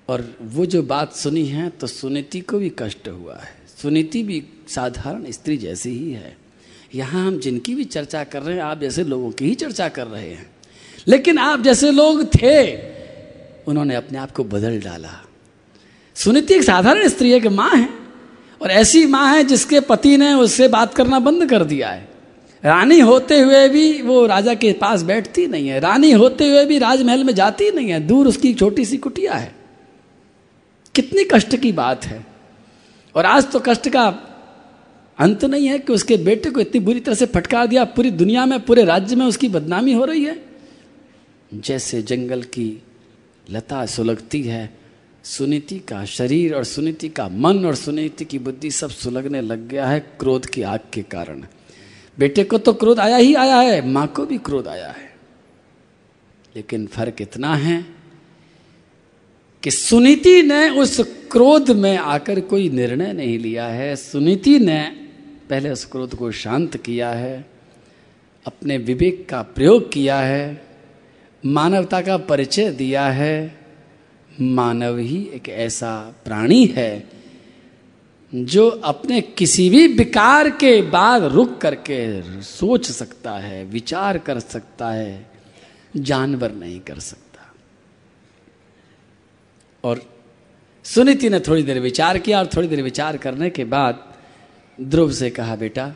और 0.10 0.38
वो 0.42 0.66
जो 0.66 0.84
बात 0.84 1.14
सुनी 1.14 1.46
है 1.46 1.70
तो 1.70 1.88
सुनीति 1.88 2.40
को 2.40 2.60
भी 2.60 2.72
कष्ट 2.80 3.08
हुआ 3.08 3.36
है। 3.36 3.62
सुनीति 3.82 4.24
भी 4.24 4.48
साधारण 4.68 5.32
स्त्री 5.32 5.58
जैसी 5.58 5.90
ही 5.90 6.12
है। 6.12 6.38
यहाँ 6.96 7.28
हम 7.28 7.40
जिनकी 7.40 7.76
भी 7.76 7.84
चर्चा 7.84 8.24
कर 8.24 8.42
रहे 8.42 8.56
हैं, 8.56 8.64
आप 8.64 8.80
जैसे 8.80 9.04
लोगों 9.04 9.32
की 9.32 9.46
ही 9.46 9.56
चर्चा 9.56 9.90
कर 9.90 10.08
रहे 10.08 10.30
हैं। 10.30 10.52
लेकिन 11.08 11.38
आप 11.38 11.62
जैसे 11.62 11.92
लोग 11.92 12.26
थे 12.26 12.68
उन्होंने 13.68 13.96
अपने 13.96 14.18
आप 14.18 14.32
को 14.32 14.44
बदल 14.44 14.80
डाला। 14.80 15.26
सुनीति 16.16 16.54
एक 16.54 16.64
साधारण 16.64 17.08
स्त्री 17.08 17.32
है 17.32 17.40
कि 17.40 17.50
माँ 17.50 17.72
है, 17.72 17.90
और 18.62 18.72
ऐसी 18.72 19.06
माँ 19.06 19.36
है 19.36 19.44
जिसके 19.44 19.80
पति 19.80 20.18
ने 20.18 20.34
उससे 20.34 20.68
बात 20.68 20.94
करना 20.94 21.20
बंद 21.20 21.50
कर 21.50 21.64
दिया 21.64 21.90
है। 21.90 22.10
रानी 22.66 23.00
होते 23.00 23.40
हुए 23.40 23.70
भी 23.70 24.02
वो 24.02 24.26
राजा 24.26 24.54
के 24.54 24.74
पास 24.74 25.02
बैठती 25.02 25.48
नहीं 25.48 25.68
है। 25.68 25.80
रानी 25.80 26.12
होते 26.12 26.50
हुए 26.50 26.66
भी 26.66 26.78
राजमहल 26.78 27.24
में 27.24 27.36
जाती 27.36 27.72
नहीं 27.72 27.90
है। 27.90 28.00
दूर 28.00 28.28
उसकी 28.28 28.54
छोटी 28.54 28.86
सी 28.86 28.98
कुटिया 28.98 29.34
है। 29.34 29.56
कितनी 30.96 31.24
कष्ट 31.24 31.56
की 31.56 31.72
बात 31.72 32.06
है। 32.06 32.26
और 33.16 33.26
आज 33.26 33.52
तो 33.52 33.60
कष्ट 33.60 33.90
का 33.90 34.08
अंत 35.20 35.46
नहीं 35.46 35.68
है 35.68 35.80
कि 35.80 35.94
उसके 35.94 36.18
बेटे 36.18 36.50
को 36.50 36.60
इतनी 36.60 36.80
बुरी 36.80 37.00
तरह 37.00 37.16
से 37.16 37.26
फटकार 37.26 37.68
दिया। 37.68 37.84
पूरी 37.84 38.12
दुनिया 38.12 38.46
में, 38.46 38.60
पूरे 38.60 38.84
राज्य 38.84 39.16
में 39.16 39.26
उसकी 39.26 39.50
बदनामी 39.50 39.94
हो 39.94 40.06
रही 40.06 40.24
है। 40.24 40.46
जैसे 41.54 42.02
जंगल 42.02 42.44
की 42.44 42.84
लता 43.52 43.86
सुलगती 43.86 44.42
है। 44.44 44.78
सुनीति 45.24 45.80
का 45.80 46.06
शरीर 46.06 46.56
और 46.56 46.64
सुनीति 46.64 47.10
का 47.10 47.28
मन 47.28 47.66
और 47.66 47.76
सुनीति 47.76 48.26
की 48.26 48.40
बुद्धि 48.40 48.72
सब 48.72 48.90
सुलगने 48.90 49.42
लग 49.42 49.68
गया 49.68 49.88
है 49.88 50.00
क्रोध 50.00 50.46
की 50.46 50.62
आग 50.62 50.80
के 50.94 51.02
कारण। 51.02 51.46
बेटे 52.20 52.44
को 52.44 52.58
तो 52.58 52.74
क्रोध 52.74 53.00
आया 53.00 53.18
ही 53.18 53.34
आया 53.34 53.56
है, 53.56 53.90
माँ 53.90 54.08
को 54.08 54.26
भी 54.26 54.38
क्रोध 54.38 54.68
आया 54.68 54.88
है। 54.88 55.16
लेकिन 56.56 56.88
फ़र्क 56.88 57.22
इतना 57.22 57.56
है 57.56 57.86
कि 59.64 59.72
सुनीति 59.72 60.42
ने 60.44 60.70
उस 60.70 61.00
क्रोध 61.32 61.72
में 61.72 61.98
आकर 61.98 62.40
कोई 62.40 62.70
निर्णय 62.70 63.14
नहीं 63.14 63.40
लिया 63.40 63.68
है। 63.68 63.96
सुनीति 63.96 64.60
ने 64.60 64.96
पहले 65.50 65.70
उस 65.70 65.86
क्रोध 65.86 66.16
को 66.16 66.32
शांत 66.32 66.78
किया 66.78 67.10
है, 67.10 67.46
अपने 68.46 68.78
विवेक 68.78 69.30
का 69.30 69.42
प्रयोग 69.42 69.92
किया 69.92 70.20
है। 70.20 70.71
मानवता 71.46 72.02
का 72.02 72.18
परिचय 72.18 72.72
दिया 72.72 73.08
है। 73.10 73.60
मानव 74.42 74.98
ही 74.98 75.32
एक 75.34 75.50
ऐसा 75.50 76.16
प्राणी 76.26 76.66
है, 76.66 77.10
जो 78.36 78.70
अपने 78.70 79.22
किसी 79.22 79.70
भी 79.70 79.88
विकार 79.88 80.50
के 80.50 80.82
बाद 80.82 81.24
रुक 81.24 81.58
करके 81.58 82.22
सोच 82.42 82.92
सकता 82.92 83.32
है, 83.32 83.66
विचार 83.66 84.18
कर 84.18 84.40
सकता 84.40 84.92
है, 84.92 85.30
जानवर 85.98 86.52
नहीं 86.52 86.80
कर 86.80 87.00
सकता। 87.00 87.54
और 89.84 90.02
सुनीति 90.84 91.30
ने 91.30 91.40
थोड़ी 91.40 91.64
देर 91.64 91.80
विचार 91.80 92.18
किया 92.18 92.40
और 92.40 92.48
थोड़ी 92.48 92.68
देर 92.68 92.82
विचार 92.82 93.18
करने 93.18 93.50
के 93.50 93.64
बाद 93.64 94.14
ध्रुव 94.82 95.12
से 95.12 95.30
कहा, 95.30 95.56
बेटा, 95.56 95.92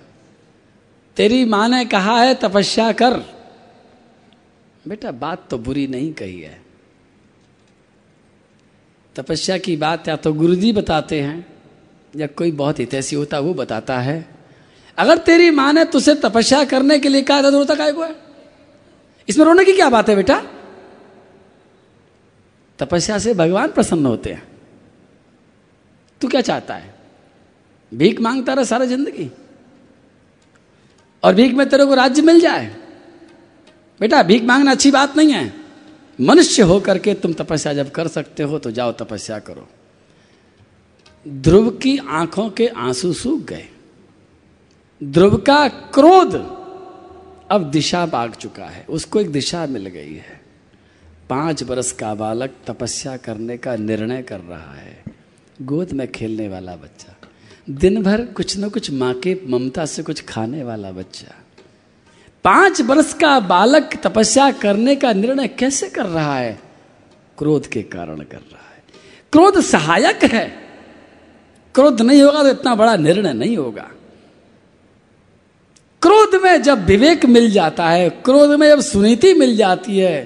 तेरी 1.16 1.46
माँ 1.46 1.70
ने 1.70 1.86
कहा 1.86 2.22
है, 2.22 2.36
तपस्या 2.36 2.92
कर। 2.92 3.35
बेटा, 4.86 5.12
बात 5.12 5.48
तो 5.50 5.58
बुरी 5.58 5.88
नहीं 5.88 6.14
कही 6.14 6.40
है। 6.42 6.60
तपस्या 9.16 9.58
की 9.58 9.76
बात 9.78 10.08
या 10.08 10.16
तो 10.16 10.34
गुरुजी 10.34 10.72
बताते 10.74 11.22
हैं, 11.22 11.46
या 12.16 12.28
कोई 12.28 12.52
बहुत 12.52 12.80
हितैषी 12.80 13.16
होता 13.16 13.40
वो 13.40 13.54
बताता 13.54 14.00
है। 14.00 14.18
अगर 14.98 15.18
तेरी 15.18 15.50
माँ 15.52 15.72
ने 15.74 15.86
तुझे 15.86 16.16
तपस्या 16.16 16.64
करने 16.66 17.00
के 17.00 17.10
लिए 17.10 17.22
कहा 17.22 17.44
था 17.44 17.52
तो 17.52 17.58
रोता 17.58 17.76
काय 17.76 17.92
को 17.92 18.04
है 18.04 18.16
इसमें 19.28 19.46
रोने 19.46 19.66
की 19.66 19.74
क्या 19.74 19.90
बात 19.90 20.10
है 20.10 20.16
बेटा? 20.16 20.42
तपस्या 22.80 23.18
से 23.20 23.34
भगवान 23.34 23.72
प्रसन्न 23.72 24.06
होते 24.06 24.34
हैं। 24.34 24.44
तू 26.22 26.28
क्या 26.28 26.42
चाहता 26.42 26.76
है? 26.76 26.94
भीख 27.92 28.20
माँगता 28.22 28.54
रहा 28.54 28.64
सारा 28.64 28.86
ज़िंदगी। 28.86 29.30
और 31.24 31.36
भीख 31.36 31.54
में 31.54 31.68
तेरे 31.70 31.86
को 31.86 31.94
राज्य 31.94 32.22
मिल 32.22 32.40
जाए। 32.40 32.76
बेटा, 34.00 34.24
भीख 34.24 34.44
मांगना 34.44 34.72
अच्छी 34.72 34.92
बात 34.92 35.18
नहीं 35.18 35.32
है। 35.32 35.54
मनुष्य 36.22 36.64
होकर 36.64 36.98
के 36.98 37.14
तुम 37.14 37.34
तपस्या 37.34 37.74
जब 37.74 37.92
कर 37.92 38.08
सकते 38.08 38.44
हो 38.44 38.60
तो 38.60 38.72
जाओ 38.72 38.92
तपस्या 38.92 39.40
करो। 39.40 39.68
ध्रुव 41.26 41.70
की 41.70 41.98
आँखों 41.98 42.50
के 42.50 42.68
आँसू 42.68 43.14
सूख 43.14 43.42
गए। 43.42 43.68
ध्रुव 45.04 45.38
का 45.38 45.68
क्रोध 45.68 46.36
अब 47.52 47.70
दिशा 47.72 48.06
भाग 48.06 48.34
चुका 48.34 48.66
है, 48.66 48.86
उसको 48.90 49.20
एक 49.20 49.32
दिशा 49.32 49.66
मिल 49.66 49.88
गई 49.88 50.14
है। 50.14 50.42
पाँच 51.30 51.64
बरस 51.64 51.92
का 51.92 52.14
बालक 52.16 52.56
तपस्या 52.68 53.18
करने 53.18 53.58
का 53.58 53.76
निर्णय 53.76 54.22
कर 54.22 54.40
रहा 54.40 54.74
है। 54.74 55.04
गोद 55.62 55.92
में 55.92 56.08
खेलने 56.12 56.48
वाला 56.48 56.76
बच्चा 56.76 57.16
दिन 57.70 58.02
भर 58.04 58.26
कुछ 58.26 58.58
न 58.58 58.70
कुछ 58.70 58.92
माँ 58.92 59.14
के 59.14 59.40
ममता 59.48 59.86
से 59.86 60.04
कुछ 60.04 60.24
खाने 60.26 60.64
वाला 60.64 60.92
बच्चा। 60.92 61.45
पाँच 62.46 62.82
वर्ष 62.82 63.14
का 63.14 63.40
बालक 63.40 63.90
तपस्या 64.04 64.52
करने 64.52 64.96
का 64.96 65.14
निर्णय 65.14 65.48
कैसे 65.48 65.90
कर 65.90 66.06
रहा 66.06 66.38
है? 66.38 66.60
क्रोध 67.38 67.68
के 67.68 67.82
कारण 67.82 68.18
कर 68.18 68.38
रहा 68.38 68.70
है। 68.76 68.84
क्रोध 69.32 69.60
सहायक 69.62 70.24
है। 70.24 70.46
क्रोध 71.76 72.02
नहीं 72.02 72.22
होगा 72.22 72.44
तो 72.44 72.50
इतना 72.50 72.76
बड़ा 72.76 72.96
निर्णय 72.96 73.34
नहीं 73.34 73.58
होगा। 73.58 73.90
क्रोध 76.02 76.42
में 76.44 76.62
जब 76.62 76.86
विवेक 76.86 77.26
मिल 77.26 77.50
जाता 77.52 77.90
है, 77.90 78.10
क्रोध 78.10 78.60
में 78.60 78.68
जब 78.68 78.82
सुनीति 78.82 79.34
मिल 79.34 79.56
जाती 79.58 79.98
है 79.98 80.24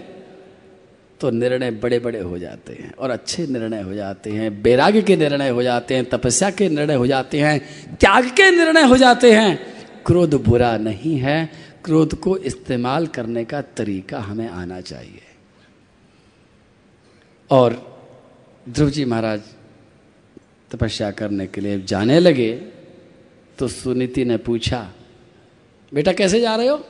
तो 1.22 1.30
निर्णय 1.30 1.72
बड़े 1.72 2.00
बड़े 2.00 2.20
हो 2.20 2.38
जाते 2.40 2.74
हैं 2.74 2.94
और 2.96 3.10
अच्छे 3.10 3.46
निर्णय 3.48 3.82
हो 3.82 3.94
जाते 3.94 4.30
हैं 4.30 4.62
बैराग्य 4.62 5.02
के 5.02 5.16
निर्णय 5.16 5.50
हो 5.50 5.64
जाते 5.64 5.96
हैं, 5.96 6.06
तपस्या 6.06 6.50
के 6.50 6.70
निर्णय 6.70 6.96
हो 6.96 7.08
जाते 7.08 7.40
हैं, 7.40 7.60
त्याग 7.96 8.28
के 8.28 8.52
निर्णय 8.52 8.84
हो 8.84 8.98
जाते 8.98 9.32
हैं। 9.32 9.60
क्रोध 10.06 10.36
बुरा 10.44 10.78
नहीं 10.78 11.18
है 11.18 11.69
क्रोध 11.89 12.19
को 12.19 12.38
इस्तेमाल 12.38 13.08
करने 13.08 13.45
का 13.45 13.62
तरीका 13.62 14.19
हमें 14.19 14.49
आना 14.49 14.82
चाहिए। 14.82 15.21
और 17.52 17.71
ध्रुव 18.69 18.89
जी 18.89 19.06
महाराज 19.06 19.41
तपस्या 20.71 21.12
करने 21.12 21.47
के 21.47 21.62
लिए 21.62 21.82
जाने 21.82 22.19
लगे 22.19 22.54
तो 23.60 23.67
सुनीति 23.67 24.25
ने 24.25 24.38
पूछा, 24.38 24.91
बेटा, 25.93 26.12
कैसे 26.12 26.41
जा 26.41 26.56
रहे 26.56 26.67
हो? 26.67 26.86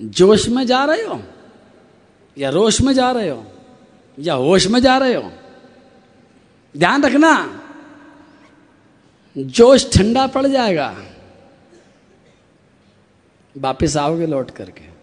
जोश 0.00 0.48
में 0.48 0.66
जा 0.66 0.84
रहे 0.84 1.02
हो? 1.02 1.22
या 2.38 2.50
रोश 2.50 2.80
में 2.80 2.92
जा 2.92 3.10
रहे 3.12 3.28
हो? 3.28 3.46
या 4.18 4.34
होश 4.34 4.66
में 4.66 4.80
जा 4.80 4.98
रहे 4.98 5.14
हो? 5.14 5.32
ध्यान 6.76 7.04
रखना, 7.04 7.62
जोश 9.38 9.96
ठंडा 9.96 10.26
पड़ 10.26 10.46
जाएगा। 10.46 11.04
वापिस 13.56 13.96
आओगे 13.96 14.26
लौट 14.26 14.50
करके। 14.50 14.94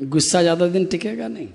गुस्सा 0.00 0.40
ज़्यादा 0.42 0.66
दिन 0.66 0.84
टिकेगा 0.84 1.28
नहीं। 1.28 1.48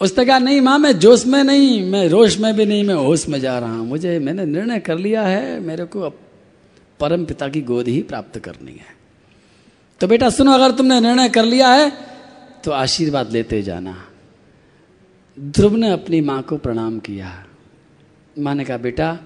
उसने 0.00 0.24
कहा, 0.24 0.38
नहीं 0.38 0.60
माँ, 0.60 0.78
मैं 0.78 0.98
जोश 0.98 1.26
में 1.26 1.42
नहीं, 1.44 1.82
मैं 1.84 2.06
रोश 2.08 2.38
में 2.38 2.54
भी 2.54 2.66
नहीं, 2.66 2.84
मैं 2.84 2.94
होश 2.94 3.28
में 3.28 3.38
जा 3.40 3.58
रहा 3.58 3.76
हूँ। 3.76 3.86
मुझे, 3.86 4.18
मैंने 4.18 4.44
निर्णय 4.44 4.80
कर 4.80 4.98
लिया 4.98 5.22
है, 5.22 5.60
मेरे 5.60 5.84
को 5.84 6.00
अब 6.00 6.18
परम 7.00 7.24
पिता 7.24 7.48
की 7.48 7.60
गोद 7.60 7.88
ही 7.88 8.00
प्राप्त 8.02 8.38
करनी 8.38 8.72
है। 8.72 8.94
तो 10.00 10.06
बेटा 10.06 10.28
सुनो, 10.30 10.52
अगर 10.52 10.70
तुमने 10.70 11.00
निर्णय 11.00 11.28
कर 11.28 11.44
लिया 11.44 11.68
है 11.68 11.90
तो 12.64 12.70
आशीर्वाद 12.72 13.32
लेते 13.32 13.62
जाना। 13.62 13.96
ध्रुव 15.36 15.76
ने 15.76 15.90
अपनी 15.92 16.20
माँ 16.20 16.42
को 16.42 16.56
प्रणाम 16.56 16.98
किया। 16.98 17.32
माँ 18.36 18.54
ने 18.54 18.64
कहा, 18.64 18.76
बेटा, 18.76 19.18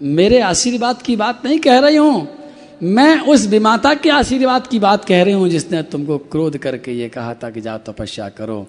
मेरे 0.00 0.40
आशीर्वाद 0.40 1.02
की 1.02 1.16
बात 1.16 1.44
नहीं 1.44 1.58
कह 1.58 1.78
रही 1.78 1.96
हूँ। 1.96 2.41
मैं 2.82 3.20
उस 3.20 3.46
विमाता 3.46 3.94
के 3.94 4.10
आशीर्वाद 4.10 4.66
की 4.66 4.78
बात 4.78 5.04
कह 5.04 5.22
रही 5.22 5.34
हूँ 5.34 5.48
जिसने 5.48 5.82
तुमको 5.82 6.18
क्रोध 6.18 6.58
करके 6.58 6.92
ये 6.92 7.08
कहा 7.08 7.34
था 7.34 7.50
कि 7.50 7.60
जाओ 7.60 7.78
तपस्या 7.78 8.28
करो, 8.28 8.68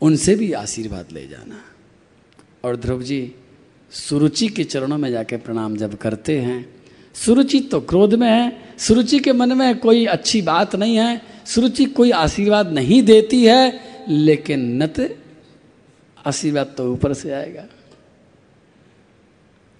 उनसे 0.00 0.34
भी 0.34 0.52
आशीर्वाद 0.52 1.06
ले 1.12 1.28
जाना। 1.28 1.64
और 2.64 2.76
ध्रुव 2.76 3.02
जी, 3.02 3.34
सुरुचि 3.90 4.48
के 4.48 4.64
चरणों 4.64 4.98
में 4.98 5.10
जाके 5.10 5.36
प्रणाम 5.36 5.76
जब 5.76 5.94
करते 5.94 6.40
हैं, 6.40 6.74
सुरुचि 7.14 7.60
तो 7.60 7.80
क्रोध 7.80 8.14
में 8.14 8.28
है, 8.28 8.74
सुरुचि 8.78 9.18
के 9.18 9.32
मन 9.32 9.56
में 9.56 9.78
कोई 9.78 10.06
अच्छी 10.06 10.42
बात 10.42 10.76
नहीं 10.76 10.96
है, 10.96 11.22
सुरुचि 11.46 11.84
कोई 11.84 12.10
आशीर्वाद 12.10 12.72
नहीं 12.72 13.02
देती 13.02 13.44
है, 13.44 13.80
लेकिन 14.08 14.82
नत 14.82 15.18
आशीर्वाद 16.26 16.74
तो 16.76 16.92
ऊपर 16.92 17.14
से 17.14 17.32
आएगा। 17.32 17.64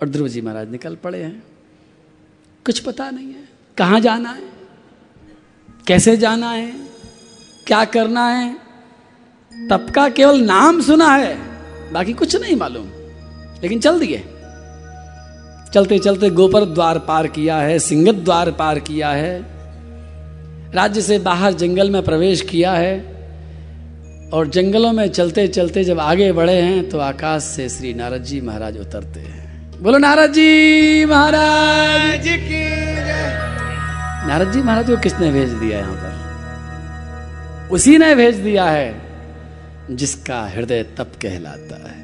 और 0.02 0.08
ध्रुव 0.08 0.28
जी 0.28 0.40
महाराज 0.40 0.70
निकल 0.70 0.94
पड़े 0.94 1.22
हैं। 1.22 1.42
कुछ 2.66 2.78
पता 2.78 3.10
नहीं 3.10 3.26
है। 3.26 3.43
कहाँ 3.76 4.00
जाना 4.00 4.28
है? 4.28 4.42
कैसे 5.86 6.16
जाना 6.16 6.50
है? 6.50 6.70
क्या 7.66 7.84
करना 7.84 8.26
है? 8.28 8.56
तब 9.52 9.90
का 9.90 10.08
केवल 10.08 10.40
नाम 10.40 10.80
सुना 10.80 11.08
है, 11.08 11.36
बाकी 11.92 12.12
कुछ 12.12 12.36
नहीं 12.36 12.56
मालूम। 12.56 12.86
लेकिन 13.62 13.80
चल 13.80 13.98
दिए। 14.00 14.24
चलते 15.74 15.98
चलते 15.98 16.30
गोपर 16.30 16.64
द्वार 16.64 16.98
पार 16.98 17.26
किया 17.26 17.56
है, 17.56 17.78
सिंगत 17.78 18.14
द्वार 18.14 18.50
पार 18.50 18.78
किया 18.78 19.10
है, 19.10 19.34
राज्य 20.74 21.00
से 21.00 21.18
बाहर 21.18 21.52
जंगल 21.52 21.90
में 21.90 22.02
प्रवेश 22.02 22.40
किया 22.42 22.72
है, 22.72 22.94
और 24.34 24.48
जंगलों 24.48 24.92
में 24.92 25.06
चलते 25.08 25.48
चलते 25.48 25.84
जब 25.84 26.00
आगे 26.00 26.32
बढ़े 26.32 26.60
हैं 26.60 26.88
तो 26.88 26.98
आकाश 26.98 27.42
से 27.42 27.68
श्री 27.68 27.94
नारद 27.94 28.22
जी 28.22 28.40
महाराज 28.40 28.78
उतरते 28.78 29.20
हैं। 29.20 29.82
बोलो 29.82 29.98
नारद 29.98 30.32
जी 30.32 31.04
महाराज! 31.04 32.26
की 32.28 32.93
नारद 34.26 34.52
जी 34.52 34.60
महाराज 34.62 34.90
को 34.90 34.96
किसने 34.96 35.30
भेज 35.30 35.50
दिया 35.52 35.78
यहाँ 35.78 35.94
पर? 35.94 37.68
उसी 37.70 37.96
ने 37.98 38.14
भेज 38.14 38.36
दिया 38.36 38.64
है, 38.64 38.94
जिसका 39.92 40.40
हृदय 40.46 40.82
तप 40.98 41.12
कहलाता 41.22 41.76
है। 41.80 42.02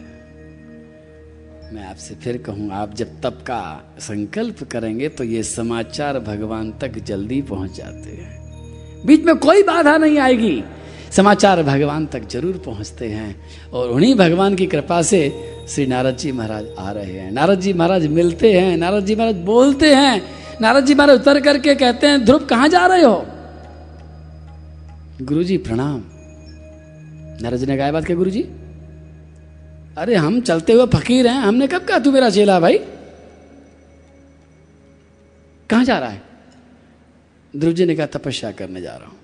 मैं 1.73 1.85
आपसे 1.85 2.15
फिर 2.15 2.37
कहूँ, 2.39 2.71
आप 2.73 2.95
जब 2.95 3.21
तप 3.21 3.39
का 3.47 3.63
संकल्प 4.01 4.63
करेंगे 4.65 5.09
तो 5.09 5.25
ये 5.25 5.43
समाचार 5.43 6.19
भगवान 6.21 6.73
तक 6.81 6.99
जल्दी 7.01 7.41
पहुँच 7.43 7.77
जाते 7.77 8.11
हैं। 8.13 9.07
बीच 9.07 9.25
में 9.25 9.37
कोई 9.39 9.63
बाधा 9.63 9.97
नहीं 9.97 10.19
आएगी। 10.19 10.63
समाचार 11.13 11.63
भगवान 11.63 12.07
तक 12.07 12.29
ज़रूर 12.29 12.63
पहुँचते 12.67 13.09
हैं, 13.09 13.35
और 13.73 13.91
उन्हीं 13.91 14.15
भगवान 14.17 14.55
की 14.55 14.67
कृपा 14.67 15.01
से 15.03 15.23
श्री 15.69 15.87
नारद 15.87 16.17
जी 16.17 16.33
महाराज 16.33 16.67
आ 16.79 16.91
रहे 16.91 17.13
हैं। 17.13 17.31
नारद 17.33 17.61
जी 17.61 17.73
महाराज 17.73 18.07
मिलते 18.09 18.53
हैं, 18.53 18.77
नारद 18.77 19.07
जी 19.07 19.17
महाराज 19.17 19.37
बोलते 19.45 19.95
हैं 19.95 20.23
नारद 20.61 20.87
जी 20.87 20.95
महाराज 20.95 21.21
उतर 21.21 21.41
करके 21.41 21.75
कहते 21.75 22.07
हैं, 22.07 22.25
ध्रुव, 22.25 22.45
कहाँ 22.45 22.69
जा 22.69 22.87
रहे 22.87 23.03
हो? 23.03 23.27
गुरु 25.23 25.43
जी 25.43 25.57
प्रणाम। 25.57 26.03
नारद 27.43 27.57
जी 27.57 27.67
ने 27.67 27.77
कहा 27.77 27.93
बात 27.93 28.05
क्या 28.05 28.17
गुरु 28.17 28.31
जी 28.31 28.43
अरे, 29.99 30.15
हम 30.15 30.41
चलते 30.41 30.73
हुए 30.73 30.87
फकीर 30.87 31.27
हैं। 31.27 31.35
हमने 31.35 31.67
कब 31.67 31.85
कहा 31.85 31.99
तू 31.99 32.13
मेरा 32.13 32.31
चेला 32.31 32.61
भाई? 32.61 32.79
कहाँ 35.71 35.85
जा 35.85 35.99
रहा 35.99 36.09
है? 36.09 36.23
ध्रुव 37.57 37.73
जी 37.73 37.85
ने 37.85 37.97
कहा, 37.97 38.07
तपस्या 38.07 38.51
करने 38.51 38.81
जा 38.81 38.97
रहा 38.97 39.09
हूँ। 39.09 39.17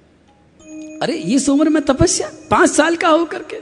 अरे, 0.98 1.12
इस 1.12 1.48
उम्र 1.48 1.68
में 1.68 1.82
तपस्या? 1.82 2.30
पाँच 2.50 2.70
साल 2.70 2.96
का 2.96 3.08
हो 3.08 3.24
करके? 3.24 3.56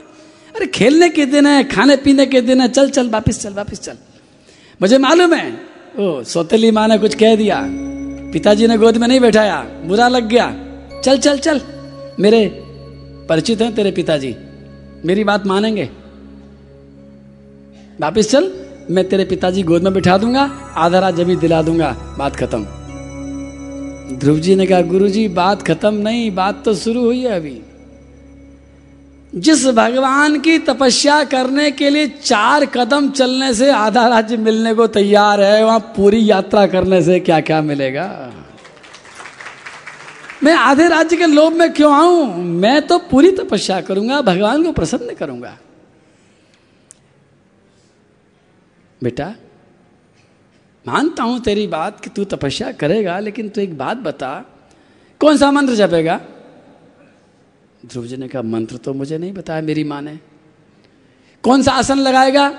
अरे, 0.55 0.67
खेलने 0.67 1.09
के 1.09 1.25
दिन 1.25 1.47
है 1.47 1.63
खाने 1.63 1.95
पीने 1.97 2.25
के 2.25 2.41
दिन 2.41 2.61
है। 2.61 2.67
चल 2.67 2.89
चल, 2.89 3.09
वापिस 3.09 3.41
चल 3.41 3.53
वापिस 3.53 3.81
चल। 3.81 3.97
मुझे 4.81 4.97
मालूम 4.97 5.33
है 5.33 5.74
ओ, 5.99 6.23
सोतेली 6.23 6.71
माँ 6.71 6.87
ने 6.87 6.97
कुछ 6.97 7.15
कह 7.15 7.35
दिया। 7.35 7.61
पिताजी 8.33 8.67
ने 8.67 8.77
गोद 8.77 8.97
में 8.97 9.07
नहीं 9.07 9.19
बैठाया। 9.19 9.67
बुरा 9.85 10.07
लग 10.07 10.29
गया। 10.29 10.55
चल 11.03 11.17
चल 11.17 11.37
चल। 11.37 11.61
मेरे 12.19 12.63
परिचित 13.29 13.61
हैं 13.61 13.75
तेरे 13.75 13.91
पिताजी। 13.91 14.35
मेरी 15.05 15.23
बात 15.23 15.45
मानेंगे। 15.45 15.89
वापिस 18.01 18.31
चल। 18.31 18.51
मैं 18.91 19.09
तेरे 19.09 19.25
पिताजी 19.25 19.63
गोद 19.63 19.83
में 19.83 19.93
बिठा 19.93 20.17
दूँगा। 20.17 20.41
आधा 20.75 20.99
रात 20.99 21.15
जमी 21.15 21.35
दिला 21.35 21.61
दूँगा। 21.61 22.15
बात 22.17 22.35
खत्म। 22.35 22.63
ध्रुव 24.17 24.39
जी 24.39 24.55
ने 24.55 24.65
कहा 24.65 24.81
गुरु 24.81 25.07
जी 25.07 25.27
बात 25.27 25.61
खत्म 25.61 25.93
नहीं। 25.93 26.35
बात 26.35 26.65
तो 26.65 26.75
शुरू 26.75 27.01
हुई 27.01 27.19
है 27.19 27.31
अभी। 27.31 27.61
जिस 29.35 29.65
भगवान 29.67 30.39
की 30.39 30.59
तपस्या 30.59 31.23
करने 31.23 31.71
के 31.71 31.89
लिए 31.89 32.07
चार 32.07 32.65
कदम 32.65 33.09
चलने 33.09 33.53
से 33.53 33.69
आधा 33.71 34.07
राज्य 34.07 34.37
मिलने 34.37 34.73
को 34.73 34.87
तैयार 34.87 35.41
है, 35.41 35.63
वहाँ 35.65 35.79
पूरी 35.79 36.29
यात्रा 36.31 36.67
करने 36.67 37.01
से 37.01 37.19
क्या 37.19 37.39
क्या 37.41 37.61
मिलेगा? 37.61 38.33
मैं 40.43 40.53
आधे 40.53 40.87
राज्य 40.87 41.17
के 41.17 41.25
लोभ 41.25 41.53
में 41.53 41.73
क्यों 41.73 41.93
आऊँ? 41.93 42.37
मैं 42.37 42.81
तो 42.87 42.97
पूरी 42.97 43.31
तपस्या 43.31 43.81
करूँगा, 43.81 44.21
भगवान 44.21 44.63
को 44.63 44.71
प्रसन्न 44.71 45.15
करूँगा। 45.15 45.57
बेटा, 49.03 49.33
मानता 50.85 51.23
हूँ 51.23 51.39
तेरी 51.39 51.67
बात 51.67 51.99
कि 51.99 52.09
तू 52.09 52.23
तपस्या 52.25 52.71
करेगा, 52.71 53.19
लेकिन 53.19 53.49
तू 53.49 53.61
एक 53.61 53.77
बात 53.77 53.97
बता, 53.97 54.45
कौन 55.19 55.37
सा 55.37 55.51
मंत्र 55.51 55.75
जपेगा? 55.75 56.19
ध्रुव 57.85 58.05
जी 58.05 58.17
ने 58.17 58.27
कहा, 58.27 58.41
मंत्र 58.41 58.77
तो 58.77 58.93
मुझे 58.93 59.17
नहीं 59.17 59.33
बताया, 59.33 59.61
मेरी 59.61 59.83
माँ 59.83 60.01
ने। 60.01 60.19
कौन 61.43 61.61
सा 61.61 61.71
आसन 61.71 61.99
लगाएगा? 61.99 62.49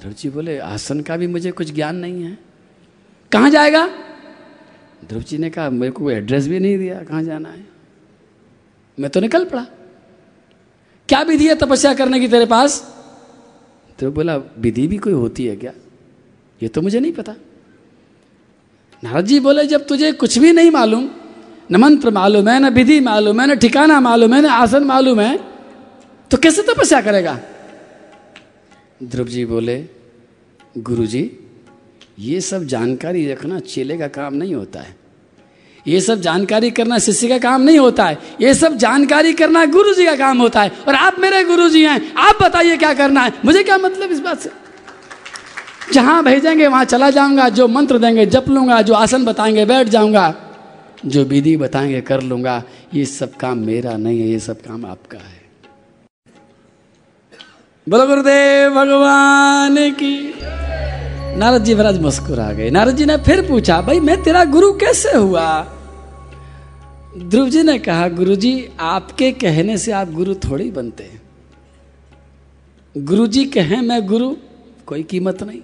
ध्रुव 0.00 0.12
जी 0.12 0.30
बोले, 0.30 0.58
आसन 0.58 1.00
का 1.00 1.16
भी 1.16 1.26
मुझे 1.26 1.50
कुछ 1.52 1.74
ज्ञान 1.74 1.96
नहीं 1.96 2.22
है। 2.22 2.38
कहाँ 3.32 3.50
जाएगा? 3.50 3.86
ध्रुव 5.04 5.22
जी 5.22 5.38
ने 5.38 5.50
कहा, 5.50 5.70
मेरे 5.70 5.92
को 5.92 6.10
एड्रेस 6.10 6.48
भी 6.48 6.58
नहीं 6.58 6.78
दिया, 6.78 7.02
कहाँ 7.02 7.22
जाना 7.22 7.48
है? 7.48 7.66
मैं 9.00 9.10
तो 9.10 9.20
निकल 9.20 9.44
पड़ा। 9.44 9.66
क्या 11.08 11.22
विधि 11.22 11.48
है 11.48 11.54
तपस्या 11.54 11.94
करने 11.94 12.20
की 12.20 12.28
तेरे 12.28 12.46
पास? 12.46 12.94
तो 13.98 14.10
बोला, 14.10 14.36
विधि 14.36 14.86
भी 14.86 14.96
कोई 14.98 15.12
होती 15.12 15.46
है 15.46 15.56
क्या? 15.56 15.72
ये 16.62 16.68
तो 16.68 16.82
मुझे 16.82 17.00
नहीं 17.00 17.12
पता। 17.12 17.34
नारद 19.04 19.24
जी 19.24 19.40
बोले, 19.40 19.66
जब 19.66 19.86
तुझे 19.86 20.12
कुछ 20.12 20.38
भी 20.38 20.52
नहीं 20.52 20.70
मालूम 20.70 21.10
न 21.70 21.76
मंत्र 21.76 22.10
मालूम 22.10 22.48
है 22.48 22.58
न 22.60 22.68
विधि 22.68 23.00
मालूम 23.00 23.40
है 23.40 23.46
न 23.46 23.54
ठिकाना 23.54 24.00
मालूम 24.00 24.34
है 24.34 24.40
न 24.42 24.46
आसन 24.46 24.84
मालूम 24.84 25.20
है 25.20 25.36
तो 26.30 26.36
कैसे 26.36 26.62
तपस्या 26.62 27.00
करेगा? 27.00 27.38
ध्रुव 29.02 29.26
जी 29.26 29.44
बोले 29.44 29.84
गुरु 30.78 31.06
जी 31.06 31.30
ये 32.18 32.40
सब 32.40 32.64
जानकारी 32.64 33.26
रखना 33.32 33.58
चेले 33.60 33.96
का 33.98 34.08
काम 34.08 34.34
नहीं 34.34 34.54
होता 34.54 34.80
है। 34.80 34.96
ये 35.86 36.00
सब 36.00 36.20
जानकारी 36.20 36.70
करना 36.70 36.98
शिष्य 36.98 37.28
का 37.28 37.38
काम 37.38 37.62
नहीं 37.62 37.78
होता 37.78 38.04
है। 38.04 38.18
ये 38.40 38.54
सब 38.54 38.76
जानकारी 38.76 39.32
करना 39.32 39.64
गुरु 39.64 39.94
जी 39.94 40.04
का 40.06 40.16
काम 40.16 40.38
होता 40.38 40.62
है। 40.62 40.72
और 40.88 40.94
आप 40.94 41.18
मेरे 41.18 41.44
गुरु 41.44 41.68
जी 41.68 41.82
हैं, 41.84 42.14
आप 42.14 42.42
बताइए 42.42 42.76
क्या 42.76 42.94
करना 42.94 43.22
है। 43.22 43.32
मुझे 43.44 43.62
क्या 43.62 43.78
मतलब 43.78 44.12
इस 44.12 44.20
बात 44.20 44.38
से? 44.38 44.50
जहाँ 45.92 46.24
भेजेंगे, 46.24 46.66
वहाँ 46.66 46.84
चला 46.84 47.10
जाऊँगा, 47.10 47.48
जो 47.48 47.68
मंत्र 47.68 47.98
देंगे, 47.98 48.26
जप 48.26 48.48
लूँगा, 48.48 48.82
जो 48.82 48.94
आसन 48.94 49.24
बताएँगे, 49.24 49.64
बैठ 49.64 49.88
जाऊँगा। 49.88 50.43
जो 51.06 51.24
विधि 51.24 51.56
बताएँगे, 51.56 52.00
कर 52.00 52.22
लूँगा। 52.22 52.62
ये 52.94 53.04
सब 53.04 53.34
काम 53.34 53.58
मेरा 53.58 53.96
नहीं 53.96 54.20
है, 54.20 54.28
ये 54.28 54.38
सब 54.38 54.62
काम 54.62 54.86
आपका 54.86 55.18
है। 55.18 55.44
बोलो, 57.88 58.06
गुरुदेव 58.06 58.70
भगवान 58.70 59.76
की। 59.90 60.34
नारद 61.38 61.64
जी 61.64 61.74
महाराज 61.74 61.98
मुस्कुरा 61.98 62.52
गए। 62.52 62.70
नारद 62.70 62.96
जी 62.96 63.04
ने 63.04 63.16
फिर 63.16 63.48
पूछा, 63.48 63.80
भाई, 63.80 64.00
मैं 64.00 64.22
तेरा 64.22 64.44
गुरु 64.44 64.72
कैसे 64.72 65.16
हुआ? 65.16 65.64
ध्रुव 67.18 67.48
जी 67.48 67.62
ने 67.62 67.78
कहा, 67.78 68.08
गुरु 68.08 68.36
जी, 68.36 68.68
आपके 68.80 69.32
कहने 69.32 69.78
से 69.78 69.92
आप 69.92 70.10
गुरु 70.10 70.34
थोड़ी 70.34 70.70
बनते 70.70 71.04
हैं। 71.04 71.22
गुरु 72.96 73.26
जी 73.26 73.44
कहें, 73.44 73.80
मैं 73.80 74.06
गुरु, 74.06 74.36
कोई 74.86 75.02
कीमत 75.02 75.42
नहीं। 75.42 75.60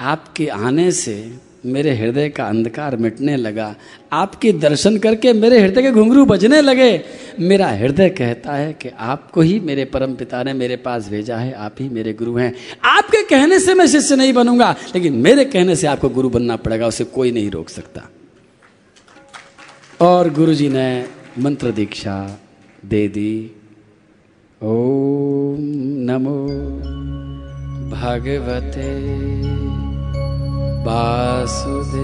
आपके 0.00 0.46
आने 0.46 0.92
से 0.92 1.36
मेरे 1.66 1.94
हृदय 1.94 2.28
का 2.28 2.44
अंधकार 2.44 2.96
मिटने 2.96 3.36
लगा। 3.36 3.74
आपके 4.12 4.52
दर्शन 4.52 4.98
करके 4.98 5.32
मेरे 5.32 5.60
हृदय 5.60 5.82
के 5.82 5.90
घुंघरू 5.90 6.24
बजने 6.24 6.60
लगे। 6.60 7.04
मेरा 7.40 7.66
हृदय 7.66 8.08
कहता 8.08 8.52
है 8.52 8.72
कि 8.72 8.88
आपको 8.88 9.40
ही 9.40 9.60
मेरे 9.60 9.84
परम 9.84 10.14
पिता 10.14 10.42
ने 10.42 10.52
मेरे 10.52 10.76
पास 10.76 11.08
भेजा 11.08 11.36
है, 11.36 11.52
आप 11.52 11.74
ही 11.80 11.88
मेरे 11.88 12.12
गुरु 12.12 12.36
हैं। 12.36 12.54
आपके 12.84 13.22
कहने 13.22 13.58
से 13.58 13.74
मैं 13.74 13.86
शिष्य 13.86 14.16
नहीं 14.16 14.32
बनूँगा, 14.32 14.74
लेकिन 14.94 15.12
मेरे 15.12 15.44
कहने 15.44 15.76
से 15.76 15.86
आपको 15.86 16.08
गुरु 16.08 16.28
बनना 16.28 16.56
पड़ेगा, 16.56 16.86
उसे 16.86 17.04
कोई 17.04 17.32
नहीं 17.32 17.50
रोक 17.50 17.68
सकता। 17.68 18.08
और 20.00 20.30
गुरु 20.30 20.54
जी 20.54 20.68
ने 20.68 21.04
मंत्र 21.38 21.70
दीक्षा 21.70 22.40
दे 22.84 23.08
दी। 23.08 23.50
ओम 24.62 25.56
नमो 26.10 26.46
भगवते 27.90 28.90
वासुदेवाय। 30.86 32.02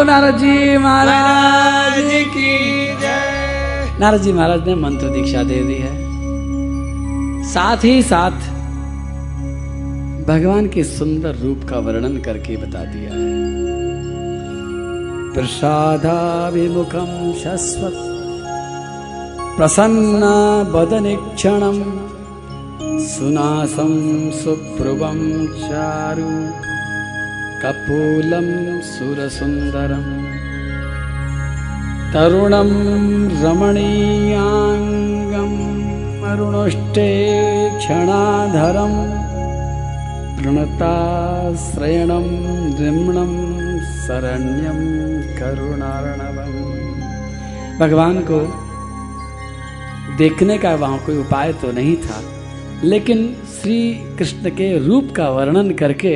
नारद 0.06 0.36
जी 0.38 0.78
महाराज 0.78 2.10
की 2.34 2.50
जय। 2.96 3.96
नारद 4.00 4.22
जी 4.22 4.32
महाराज 4.32 4.66
ने 4.68 4.74
मंत्र 4.74 5.08
दीक्षा 5.08 5.42
दे 5.42 5.60
दी 5.64 5.74
है। 5.74 5.94
साथ 7.44 7.84
ही 7.84 8.02
साथ 8.02 8.36
भगवान 10.28 10.68
के 10.68 10.84
सुंदर 10.84 11.34
रूप 11.34 11.64
का 11.70 11.78
वर्णन 11.78 12.16
करके 12.18 12.56
बता 12.56 12.84
दिया 12.84 13.10
है। 13.12 13.24
प्रसादाभिमुखम 15.34 17.10
शश्वत 17.32 17.96
प्रसन्न 19.56 20.22
बदनिक्षणम 20.74 21.82
सुनासम 23.06 23.92
सुभ्रुवम 24.34 25.20
चारु। 25.56 26.30
कपूलं 27.62 28.48
सुरसुन्दरम्। 28.82 30.10
तरुणं 32.12 32.70
रमणीयाङ्गम् 33.42 34.74
अरुणुष्टे 36.30 37.10
क्षणाधरं 37.78 38.94
प्रणताश्रयणं 40.38 42.26
द्रिम्णं 42.76 43.32
शरण्यम 43.96 44.80
करुणारणवम। 45.38 46.54
भगवान 47.80 48.16
को 48.30 48.38
देखने 50.18 50.56
का 50.58 50.72
वहाँ 50.74 50.98
कोई 51.06 51.16
उपाय 51.18 51.48
तो 51.52 51.68
नहीं 51.72 51.96
था, 51.96 52.18
लेकिन 52.84 53.18
श्री 53.54 53.78
कृष्ण 54.18 54.44
के 54.50 54.68
रूप 54.86 55.06
का 55.16 55.26
वर्णन 55.30 55.68
करके 55.74 56.14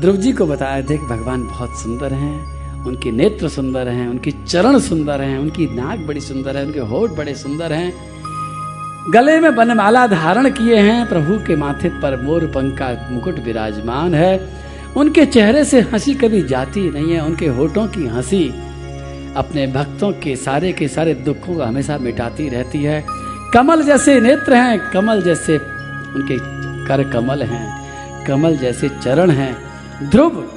ध्रुव 0.00 0.16
जी 0.16 0.32
को 0.32 0.46
बताया, 0.46 0.80
देख, 0.80 1.00
भगवान 1.00 1.42
बहुत 1.42 1.70
सुंदर 1.78 2.12
हैं, 2.12 2.64
उनके 2.84 3.10
नेत्र 3.10 3.48
सुंदर 3.48 3.88
हैं, 3.88 4.08
उनके 4.08 4.30
चरण 4.30 4.78
सुंदर 4.78 5.20
हैं, 5.20 5.38
उनकी 5.38 5.66
नाक 5.66 5.98
बड़ी 5.98 6.20
सुंदर 6.20 6.56
है, 6.56 6.66
उनके 6.66 6.80
होठ 6.80 7.10
बड़े 7.10 7.34
सुंदर 7.34 7.72
हैं। 7.72 8.14
गले 9.10 9.40
में 9.40 9.54
बनमाला 9.54 10.06
धारण 10.06 10.50
किए 10.50 10.76
हैं, 10.76 11.08
प्रभु 11.08 11.46
के 11.46 11.56
माथे 11.56 11.88
पर 11.88 12.22
मोर 12.22 12.46
पंख 12.46 12.78
का 12.78 13.08
मुकुट 13.10 13.38
विराजमान 13.38 14.14
है। 14.14 14.50
उनके 14.96 15.26
चेहरे 15.26 15.64
से 15.64 15.80
हँसी 15.80 16.14
कभी 16.14 16.42
जाती 16.42 16.90
नहीं 16.90 17.12
है, 17.12 17.20
उनके 17.20 17.46
होठों 17.46 17.86
की 17.86 18.06
हँसी 18.06 18.48
अपने 19.36 19.66
भक्तों 19.66 20.12
के 20.12 20.36
सारे 20.36 20.72
के 20.72 20.88
सारे 20.88 21.14
दुखों 21.14 21.54
को 21.54 21.62
हमेशा 21.62 21.98
मिटाती 21.98 22.48
रहती 22.48 22.82
है। 22.82 23.04
कमल 23.54 23.82
जैसे 23.82 24.20
नेत्र 24.20 24.54
हैं, 24.54 24.90
कमल 24.90 25.22
जैसे 25.22 25.58
उनके 26.14 26.38
कर 26.86 27.10
कमल 27.10 27.42
हैं, 27.42 27.84
कमल 28.26 28.56
जैसे 28.56 28.88
चरण 28.88 29.30
हैं। 29.30 29.73
ध्रुव, 30.02 30.50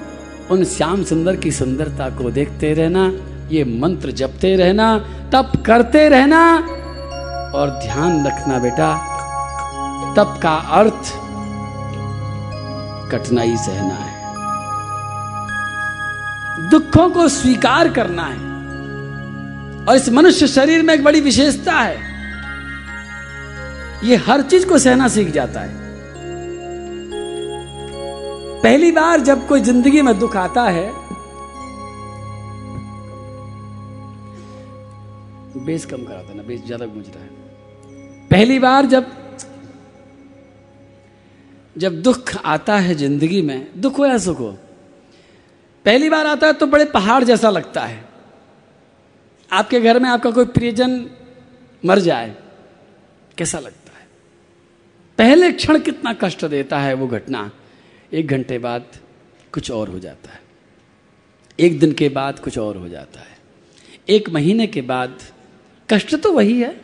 उन 0.51 0.63
श्याम 0.63 1.03
सुंदर 1.03 1.35
की 1.35 1.51
सुंदरता 1.51 2.09
को 2.09 2.31
देखते 2.31 2.73
रहना, 2.73 3.13
ये 3.51 3.63
मंत्र 3.63 4.11
जपते 4.11 4.55
रहना, 4.55 4.99
तप 5.33 5.63
करते 5.65 6.09
रहना, 6.09 6.55
और 7.55 7.69
ध्यान 7.69 8.27
रखना 8.27 8.59
बेटा, 8.59 8.95
तप 10.17 10.39
का 10.43 10.53
अर्थ 10.53 11.13
कठिनाई 13.11 13.57
सहना 13.57 13.93
है। 13.93 14.15
दुखों 16.69 17.09
को 17.09 17.27
स्वीकार 17.27 17.89
करना 17.89 18.23
है, 18.23 18.37
और 19.85 19.95
इस 19.95 20.09
मनुष्य 20.09 20.47
शरीर 20.47 20.83
में 20.83 20.93
एक 20.93 21.03
बड़ी 21.03 21.21
विशेषता 21.21 21.71
है, 21.71 21.97
ये 24.03 24.15
हर 24.15 24.41
चीज़ 24.41 24.65
को 24.65 24.77
सहना 24.77 25.07
सीख 25.07 25.31
जाता 25.31 25.59
है। 25.59 25.86
पहली 28.63 28.91
बार 28.91 29.19
जब 29.21 29.47
कोई 29.47 29.61
ज़िंदगी 29.61 30.01
में 30.01 30.17
दुख 30.19 30.35
आता 30.37 30.63
है 30.69 30.91
बेस 35.57 35.85
कम 35.85 36.03
करा 36.05 36.21
था 36.23 36.33
ना, 36.33 36.43
बेस 36.43 36.65
ज़्यादा 36.65 36.85
गूंज 36.85 37.07
रहा 37.07 37.23
है। 37.23 37.29
पहली 38.31 38.59
बार 38.59 38.85
जब 38.85 39.05
जब 41.75 42.01
दुख 42.01 42.35
आता 42.37 42.77
है 42.77 42.95
ज़िंदगी 42.95 43.41
में, 43.41 43.67
दुख 43.77 43.97
हो 43.99 44.05
या 44.05 44.17
सुख 44.19 44.39
हो, 44.39 44.51
पहली 45.85 46.09
बार 46.09 46.27
आता 46.27 46.47
है 46.47 46.53
तो 46.53 46.67
बड़े 46.67 46.85
पहाड़ 46.87 47.23
जैसा 47.23 47.49
लगता 47.49 47.81
है। 47.83 48.03
आपके 49.51 49.79
घर 49.81 49.99
में 49.99 50.09
आपका 50.09 50.31
कोई 50.31 50.45
प्रियजन 50.47 51.05
मर 51.83 51.99
जाए, 51.99 52.35
कैसा 53.37 53.59
लगता 53.59 53.91
है? 53.91 54.07
पहले 55.19 55.51
क्षण 55.51 55.79
कितना 55.81 56.13
कष्ट 56.15 56.45
देता 56.47 56.79
है 56.79 56.93
वो 56.93 57.07
घटना। 57.09 57.49
एक 58.13 58.27
घंटे 58.27 58.57
बाद 58.57 58.85
कुछ 59.53 59.71
और 59.71 59.89
हो 59.89 59.99
जाता 59.99 60.31
है। 60.31 60.39
एक 61.59 61.79
दिन 61.79 61.91
के 61.91 62.09
बाद 62.09 62.39
कुछ 62.39 62.57
और 62.57 62.77
हो 62.77 62.89
जाता 62.89 63.19
है। 63.19 63.37
एक 64.09 64.29
महीने 64.29 64.67
के 64.67 64.81
बाद, 64.81 65.19
कष्ट 65.93 66.15
तो 66.15 66.31
वही 66.31 66.61
है। 66.61 66.81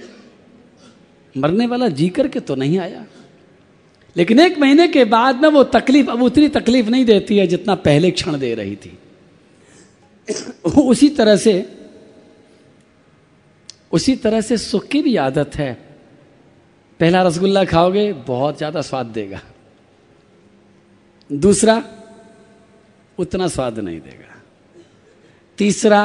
मरने 1.38 1.67
वाला 1.67 1.88
जी 1.88 2.09
करके 2.09 2.39
तो 2.39 2.55
नहीं 2.55 2.79
आया। 2.79 3.05
लेकिन 4.17 4.39
एक 4.39 4.57
महीने 4.57 4.88
के 4.88 5.05
बाद 5.05 5.41
में 5.41 5.49
वो 5.49 5.63
तकलीफ़, 5.63 6.09
अब 6.09 6.21
उतनी 6.21 6.47
तकलीफ़ 6.47 6.89
नहीं 6.89 7.05
देती 7.05 7.38
है 7.38 7.47
जितना 7.47 7.75
पहले 7.75 8.12
क्षण 8.12 8.38
दे 8.38 8.53
रही 8.55 8.75
थी। 8.75 8.97
उसी 10.77 11.09
तरह 11.09 11.36
से, 11.36 11.69
उसी 13.91 14.15
तरह 14.15 14.41
से 14.41 14.57
सुख 14.57 14.88
की 14.88 15.01
भी 15.01 15.15
आदत 15.15 15.55
है। 15.55 15.73
पहला 16.99 17.23
रसगुल्ला 17.23 17.65
खाओगे, 17.65 18.13
बहुत 18.13 18.57
ज़्यादा 18.57 18.81
स्वाद 18.81 19.05
देगा। 19.05 19.41
दूसरा, 21.34 21.84
उतना 23.17 23.48
स्वाद 23.48 23.80
नहीं 23.80 24.00
देगा। 24.02 24.41
तीसरा, 25.58 26.02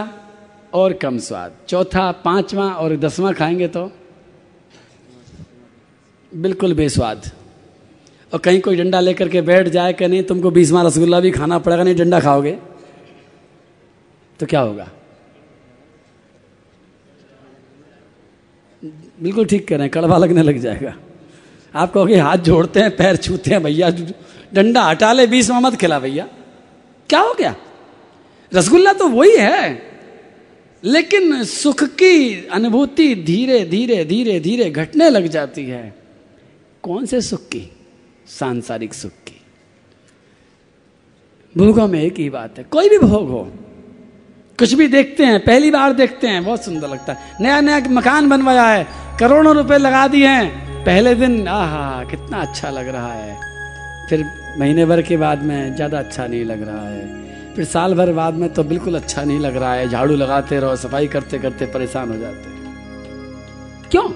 और 0.75 0.93
कम 0.93 1.19
स्वाद। 1.19 1.57
चौथा, 1.69 2.11
पांचवा 2.12 2.73
और 2.73 2.97
दसवां 2.97 3.33
खाएँगे 3.35 3.69
तो 3.69 3.91
बिल्कुल 6.33 6.75
बेस्वाद। 6.75 7.31
और 8.33 8.38
कहीं 8.38 8.61
कोई 8.61 8.77
डंडा 8.77 9.01
लेकर 9.01 9.29
के 9.29 9.41
बैठ 9.41 9.69
जाए 9.69 9.93
कि 9.93 10.09
नहीं, 10.09 10.23
तुमको 10.23 10.51
बीसवा 10.51 10.83
रसगुल्ला 10.83 11.21
भी 11.21 11.31
खाना 11.31 11.59
पड़ेगा, 11.59 11.83
नहीं 11.83 11.97
डंडा 11.97 12.21
खाओगे 12.21 12.59
तो 14.41 14.47
क्या 14.47 14.61
होगा? 14.61 14.88
बिल्कुल 19.23 19.45
ठीक 19.45 19.67
कह 19.69 19.77
रहे 19.77 19.85
हैं, 19.85 19.91
कड़वा 19.91 20.19
लगने 20.19 20.43
लग 20.43 20.59
जाएगा। 20.59 20.95
आप 21.75 21.93
कहोगे, 21.93 22.17
हाथ 22.17 22.37
जोड़ते 22.38 22.81
हैं, 22.81 22.97
पैर 22.97 23.17
छूते 23.17 23.51
हैं, 23.51 23.62
भैया 23.62 23.91
डंडा 24.54 24.82
हटा 24.82 25.12
ले 25.12 25.26
बीस 25.26 25.50
में 25.50 25.61
मत 25.61 25.76
खिला 25.76 25.98
भैया। 25.98 26.28
क्या 27.08 27.20
हो 27.20 27.34
गया? 27.38 27.56
रसगुल्ला 28.54 28.92
तो 28.92 29.08
वही 29.08 29.37
है। 29.37 29.88
लेकिन 30.84 31.44
सुख 31.44 31.84
की 31.84 32.46
अनुभूति 32.46 33.14
धीरे 33.14 33.64
धीरे 33.64 34.04
धीरे 34.04 34.40
धीरे 34.40 34.70
घटने 34.70 35.11
लग 35.11 35.26
जाती 35.26 35.64
है। 35.64 35.94
कौन 36.82 37.06
से 37.06 37.20
सुख 37.20 37.40
की? 37.40 37.72
सांसारिक 38.26 38.94
सुख 38.94 39.11
की। 39.11 39.40
भोगों 41.56 41.88
में 41.88 42.02
एक 42.02 42.18
ही 42.18 42.30
बात 42.30 42.58
है, 42.58 42.64
कोई 42.64 42.88
भी 42.88 42.98
भोग 42.98 43.28
हो। 43.28 43.52
कुछ 44.58 44.72
भी 44.72 44.88
देखते 44.88 45.24
हैं, 45.24 45.44
पहली 45.44 45.70
बार 45.70 45.92
देखते 45.92 46.26
हैं, 46.26 46.44
बहुत 46.44 46.64
सुंदर 46.64 46.88
लगता 46.88 47.12
है। 47.12 47.32
नया 47.40 47.61
नया 47.61 47.80
मकान 47.88 48.28
बनवाया 48.28 48.66
है, 48.66 48.87
करोड़ों 49.20 49.56
रुपए 49.56 49.78
लगा 49.78 50.08
दिए 50.08 50.26
हैं। 50.26 50.68
पहले 50.84 51.14
दिन, 51.14 51.48
आहा, 51.48 52.04
कितना 52.04 52.40
अच्छा 52.40 52.70
लग 52.70 52.88
रहा 52.88 53.12
है। 53.12 53.58
फिर 54.09 54.25
महीने 54.59 54.85
भर 54.87 55.03
के 55.03 55.16
बाद 55.16 55.42
में 55.42 55.75
ज़्यादा 55.77 55.99
अच्छा 55.99 56.27
नहीं 56.27 56.44
लग 56.44 56.62
रहा 56.62 56.88
है। 56.88 57.55
फिर 57.55 57.64
साल 57.64 57.94
भर 57.94 58.12
बाद 58.12 58.35
में 58.35 58.49
तो 58.53 58.62
बिल्कुल 58.64 58.94
अच्छा 58.94 59.23
नहीं 59.25 59.38
लग 59.40 59.57
रहा 59.57 59.75
है। 59.75 59.88
झाड़ू 59.88 60.16
लगाते 60.16 60.59
रहो, 60.61 60.77
सफ़ाई 60.77 61.07
करते 61.07 61.38
करते 61.38 61.66
परेशान 61.66 62.09
हो 62.09 62.16
जाते। 62.16 62.57
क्यों? 63.90 64.09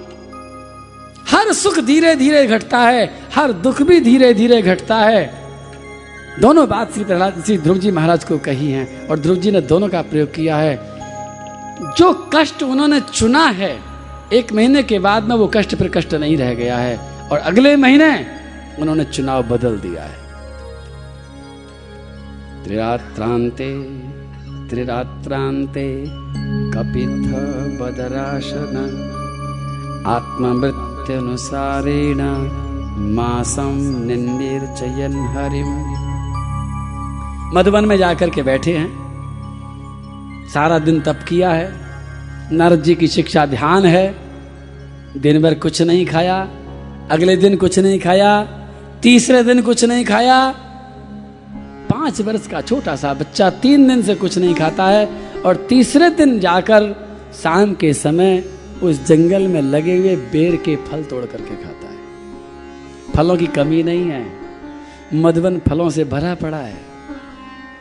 हर 1.27 1.53
सुख 1.53 1.79
धीरे 1.79 2.15
धीरे 2.15 2.45
घटता 2.47 2.79
है, 2.79 3.09
हर 3.35 3.51
दुख 3.53 3.81
भी 3.81 3.99
धीरे 3.99 4.33
धीरे 4.33 4.61
घटता 4.61 4.97
है। 4.97 5.25
दोनों 6.41 6.67
बात 6.69 6.93
श्री 6.93 7.03
प्रहलाद, 7.03 7.41
श्री 7.45 7.57
ध्रुव 7.57 7.77
जी 7.77 7.91
महाराज 7.91 8.23
को 8.23 8.37
कही 8.37 8.71
है 8.71 8.87
और 9.09 9.19
ध्रुव 9.19 9.35
जी 9.35 9.51
ने 9.51 9.61
दोनों 9.61 9.89
का 9.89 10.01
प्रयोग 10.01 10.33
किया 10.33 10.57
है। 10.57 10.75
जो 11.97 12.13
कष्ट 12.33 12.63
उन्होंने 12.63 12.99
चुना 13.01 13.45
है, 13.51 13.77
एक 14.33 14.53
महीने 14.53 14.83
के 14.83 14.99
बाद 14.99 15.23
में 15.23 15.35
वो 15.35 15.47
कष्ट 15.53 15.75
पर 15.75 15.87
कष्ट 15.89 16.13
नहीं 16.13 16.37
रह 16.37 16.53
गया 16.53 16.77
है। 16.77 16.97
और 17.31 17.39
अगले 17.39 17.75
महीने 17.75 18.09
उन्होंने 18.79 19.03
चुनाव 19.03 19.43
बदल 19.43 19.77
दिया 19.77 20.03
है। 20.03 20.23
त्रिरात्रांते 22.63 23.83
त्रिरात्रांते 24.69 26.05
कपिथ 26.73 27.33
बदराशन 27.79 28.75
आत्मवृत्त्यनुसारेण 30.07 32.21
मासम 33.15 34.05
निन्दिर्चयन 34.05 35.11
हरिम 35.11 35.67
मधुबन 37.57 37.85
में 37.85 37.97
जाकर 37.97 38.29
के 38.29 38.43
बैठे 38.43 38.77
हैं। 38.77 39.03
सारा 40.53 40.79
दिन 40.79 41.01
तप 41.01 41.19
किया 41.27 41.51
है। 41.51 41.83
नारद 42.51 42.81
जी 42.81 42.95
की 42.95 43.07
शिक्षा 43.07 43.45
ध्यान 43.45 43.85
है। 43.85 44.15
दिन 45.17 45.41
भर 45.41 45.53
कुछ 45.53 45.81
नहीं 45.81 46.05
खाया। 46.05 46.49
अगले 47.11 47.37
दिन 47.37 47.57
कुछ 47.57 47.79
नहीं 47.79 47.99
खाया। 47.99 48.62
तीसरे 49.03 49.43
दिन 49.43 49.61
कुछ 49.61 49.85
नहीं 49.85 50.05
खाया। 50.05 50.55
पाँच 51.89 52.21
वर्ष 52.21 52.47
का 52.47 52.61
छोटा 52.61 52.95
सा 52.95 53.13
बच्चा 53.13 53.49
तीन 53.49 53.87
दिन 53.87 54.01
से 54.01 54.15
कुछ 54.15 54.37
नहीं 54.37 54.55
खाता 54.55 54.85
है 54.85 55.31
और 55.45 55.55
तीसरे 55.55 56.09
दिन 56.09 56.39
जाकर 56.39 57.09
शाम 57.43 57.73
के 57.73 57.93
समय 57.93 58.45
उस 58.83 59.05
जंगल 59.05 59.47
में 59.47 59.61
लगे 59.61 59.97
हुए 59.97 60.15
बेर 60.15 60.55
के 60.55 60.75
फल 60.75 61.03
तोड़ 61.03 61.25
करके 61.25 61.55
खाता 61.55 61.87
है। 61.87 61.97
फलों 63.15 63.37
की 63.37 63.47
कमी 63.47 63.83
नहीं 63.83 64.09
है। 64.09 64.25
मधुबन 65.13 65.59
फलों 65.59 65.89
से 65.89 66.03
भरा 66.03 66.35
पड़ा 66.35 66.57
है। 66.57 66.77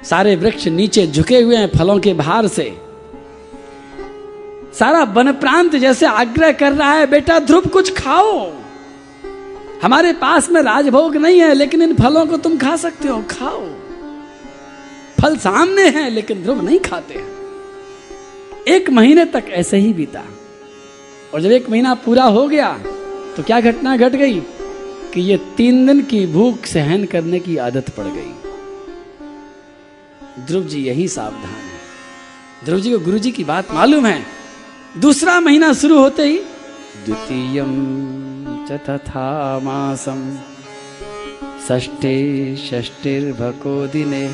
सारे 0.04 0.36
वृक्ष 0.36 0.66
नीचे 0.66 1.06
झुके 1.06 1.40
हुए 1.40 1.56
हैं 1.56 1.70
फलों 1.78 1.98
के 1.98 2.14
भार 2.14 2.46
से। 2.46 2.78
सारा 4.78 5.02
वन 5.02 5.32
प्रांत 5.32 5.76
जैसे 5.76 6.06
आग्रह 6.06 6.52
कर 6.52 6.72
रहा 6.72 6.92
है, 6.92 7.06
बेटा, 7.06 7.38
ध्रुव, 7.38 7.66
कुछ 7.66 8.02
खाओ। 8.02 8.52
हमारे 9.82 10.12
पास 10.12 10.50
में 10.50 10.62
राजभोग 10.62 11.16
नहीं 11.16 11.40
है, 11.40 11.54
लेकिन 11.54 11.82
इन 11.82 11.94
फलों 11.94 12.26
को 12.26 12.36
तुम 12.36 12.58
खा 12.58 12.76
सकते 12.76 13.08
हो, 13.08 13.24
खाओ। 13.30 13.66
फल 15.22 15.36
सामने 15.36 15.82
हैं, 15.82 16.10
लेकिन 16.10 16.42
ध्रुव 16.42 16.62
नहीं 16.62 16.78
खाते 16.78 17.14
हैं। 17.14 17.32
एक 18.68 18.90
महीने 18.90 19.24
तक 19.24 19.44
ऐसे 19.48 19.76
ही 19.76 19.92
बीता। 19.92 20.24
और 21.34 21.40
जब 21.40 21.50
एक 21.52 21.70
महीना 21.70 21.94
पूरा 21.94 22.24
हो 22.24 22.48
गया 22.48 22.78
तो 23.36 23.42
क्या 23.42 23.60
घटना 23.60 23.96
घट 23.96 24.12
गई? 24.12 24.40
कि 25.14 25.20
ये 25.20 25.36
तीन 25.56 25.86
दिन 25.86 26.02
की 26.02 26.26
भूख 26.26 26.66
सहन 26.66 27.04
करने 27.04 27.38
की 27.38 27.56
आदत 27.56 27.90
पड़ 27.90 28.04
गई। 28.04 28.32
ध्रुव 30.46 30.64
जी, 30.64 30.80
यही 30.80 31.08
सावधान 31.08 31.40
है। 31.40 31.80
ध्रुव 32.64 32.80
जी 32.80 32.92
को 32.92 32.98
गुरु 32.98 33.18
जी 33.18 33.30
की 33.30 33.44
बात 33.44 33.72
मालूम 33.72 34.06
है। 34.06 34.26
दूसरा 34.98 35.40
महीना 35.40 35.72
शुरू 35.72 35.98
होते 35.98 36.22
ही 36.22 36.38
द्वितीय 37.06 37.62
च 38.72 38.80
तथा 38.80 39.58
मासम। 39.58 40.38
षष्टिर्भको 42.56 43.86
दिने 43.86 44.28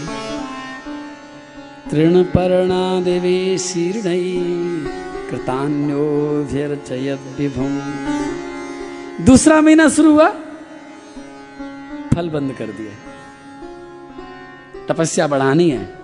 तृणपर्णा 1.91 3.01
देवी 3.01 3.59
शीर्णै 3.59 4.21
विभुम 7.39 7.79
दूसरा 9.25 9.61
महीना 9.61 9.89
शुरू 9.89 10.13
हुआ। 10.13 10.29
फल 12.15 12.29
बंद 12.29 12.53
कर 12.53 12.67
दिए। 12.67 12.93
तपस्या 14.89 15.27
बढ़ानी 15.27 15.71
है। 15.71 15.99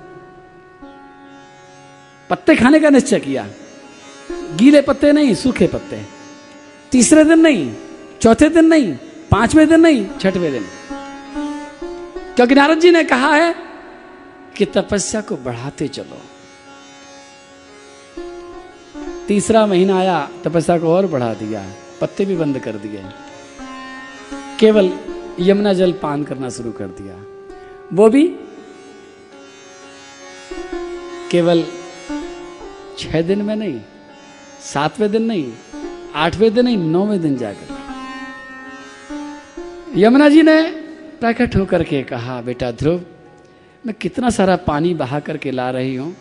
पत्ते 2.30 2.56
खाने 2.56 2.80
का 2.80 2.90
निश्चय 2.90 3.20
किया। 3.20 3.46
गीले 4.56 4.82
पत्ते 4.82 5.12
नहीं, 5.12 5.34
सूखे 5.34 5.66
पत्ते। 5.66 6.02
तीसरे 6.92 7.24
दिन 7.24 7.40
नहीं 7.40 7.72
चौथे 8.22 8.48
दिन 8.48 8.64
नहीं, 8.64 8.92
पाँचवें 9.30 9.68
दिन 9.68 9.80
नहीं, 9.80 10.06
छठवें 10.20 10.50
दिन। 10.52 10.66
क्योंकि 12.36 12.54
नारद 12.54 12.80
जी 12.80 12.90
ने 12.90 13.02
कहा 13.04 13.34
है 13.34 13.54
कि 14.56 14.64
तपस्या 14.66 15.20
को 15.20 15.36
बढ़ाते 15.36 15.88
चलो। 15.88 16.20
तीसरा 19.28 19.66
महीना 19.66 19.98
आया, 19.98 20.28
तपस्या 20.44 20.78
को 20.78 20.94
और 20.94 21.06
बढ़ा 21.06 21.32
दिया 21.34 21.64
पत्ते 22.00 22.24
भी 22.24 22.36
बंद 22.36 22.58
कर 22.58 22.76
दिए 22.76 23.04
केवल 24.60 24.90
यमुना 25.40 25.72
जल 25.72 25.92
पान 25.92 26.24
करना 26.24 26.48
शुरू 26.48 26.72
कर 26.72 26.86
दिया। 26.98 27.14
वो 27.92 28.08
भी 28.08 28.26
केवल 31.30 31.64
छह 32.98 33.22
दिन 33.22 33.42
में 33.42 33.56
नहीं, 33.56 33.80
सातवें 34.64 35.10
दिन 35.12 35.22
नहीं, 35.22 35.52
आठवें 36.14 36.52
दिन 36.54 36.64
नहीं, 36.64 36.76
नौवें 36.76 37.20
दिन 37.22 37.36
जाकर। 37.36 37.73
यमुना 39.96 40.28
जी 40.28 40.42
ने 40.42 40.70
प्रकट 41.20 41.56
होकर 41.56 41.84
के 41.84 42.02
कहा, 42.02 42.40
बेटा 42.40 42.70
ध्रुव, 42.70 43.04
मैं 43.86 43.94
कितना 43.94 44.30
सारा 44.30 44.56
पानी 44.56 44.94
बहा 44.94 45.20
करके 45.20 45.50
ला 45.50 45.70
रही 45.70 45.94
हूँ। 45.94 46.12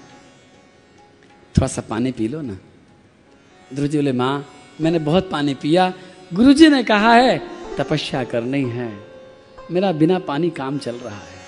थोड़ा 1.57 1.67
सा 1.67 1.81
पानी 1.81 2.11
पी 2.11 2.27
लो 2.27 2.41
ना। 2.41 2.57
ध्रुव 3.73 3.87
जी 3.87 3.97
बोले, 3.97 4.11
माँ, 4.11 4.45
मैंने 4.81 4.99
बहुत 4.99 5.29
पानी 5.29 5.53
पिया। 5.53 5.93
गुरु 6.33 6.53
जी 6.53 6.69
ने 6.69 6.83
कहा 6.83 7.13
है, 7.13 7.41
तपस्या 7.77 8.23
करनी 8.23 8.63
है। 8.63 8.97
मेरा 9.71 9.91
बिना 9.91 10.19
पानी 10.19 10.49
काम 10.49 10.77
चल 10.77 10.95
रहा 10.95 11.17
है। 11.17 11.43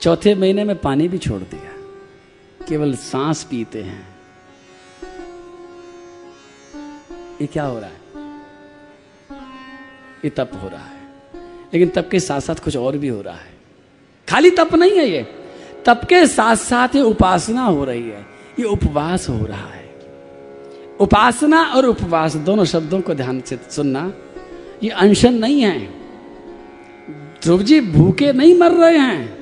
चौथे 0.00 0.34
महीने 0.34 0.64
में 0.64 0.78
पानी 0.78 1.08
भी 1.08 1.18
छोड़ 1.18 1.42
दिया। 1.42 1.72
केवल 2.66 2.94
सांस 2.94 3.44
पीते 3.44 3.82
हैं। 3.82 4.06
ये 7.40 7.46
क्या 7.46 7.64
हो 7.64 7.78
रहा 7.78 7.90
है? 7.90 8.01
ये 10.24 10.30
तप 10.30 10.50
हो 10.62 10.68
रहा 10.68 10.84
है। 10.84 11.02
लेकिन 11.74 11.88
तप 11.88 12.08
के 12.10 12.20
साथ 12.20 12.40
साथ 12.40 12.54
कुछ 12.54 12.76
और 12.76 12.98
भी 12.98 13.08
हो 13.08 13.22
रहा 13.22 13.34
है। 13.34 13.52
खाली 14.28 14.50
तप 14.50 14.74
नहीं 14.74 14.98
है 14.98 15.08
ये। 15.08 15.26
तप 15.86 16.00
के 16.08 16.26
साथ 16.26 16.56
साथ 16.56 16.88
ये 16.96 17.02
उपासना 17.02 17.62
हो 17.62 17.84
रही 17.84 18.08
है। 18.08 18.26
ये 18.58 18.64
उपवास 18.64 19.28
हो 19.28 19.46
रहा 19.46 19.66
है। 19.66 19.82
उपासना 21.00 21.62
और 21.62 21.86
उपवास 21.86 22.36
दोनों 22.36 22.64
शब्दों 22.64 23.00
को 23.00 23.14
ध्यान 23.14 23.40
से 23.40 23.58
सुनना, 23.70 24.12
ये 24.82 24.90
अनशन 24.90 25.34
नहीं 25.34 25.62
है। 25.62 25.86
ध्रुव 27.42 27.62
जी 27.62 27.80
भूखे 27.80 28.32
नहीं 28.32 28.58
मर 28.58 28.70
रहे 28.70 28.98
हैं। 28.98 29.38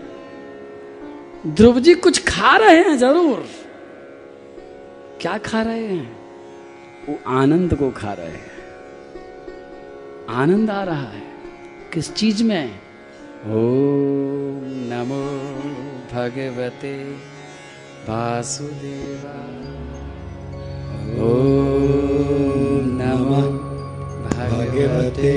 ध्रुव 1.47 1.81
जी 1.81 1.95
कुछ 1.95 2.25
खा 2.29 2.57
रहे 2.57 2.77
हैं 2.77 2.99
ज़रूर। 2.99 3.45
क्या 5.21 5.39
खा 5.39 5.63
रहे 5.63 5.87
हैं? 5.87 6.17
वो 7.09 7.19
आनंद 7.27 7.75
को 7.75 7.91
खा 7.91 8.13
रहे 8.13 8.27
हैं। 8.27 8.50
आनंद 10.31 10.71
आ 10.71 10.83
रहा 10.85 10.97
है। 10.97 11.23
किस 11.93 12.13
चीज़ 12.15 12.43
में? 12.45 12.71
ओम 13.47 14.65
नमो 14.91 15.23
भगवते 16.13 16.93
वासुदेवा 18.09 19.35
ओम 21.27 22.87
नमो 23.01 23.41
भगवते 24.29 25.35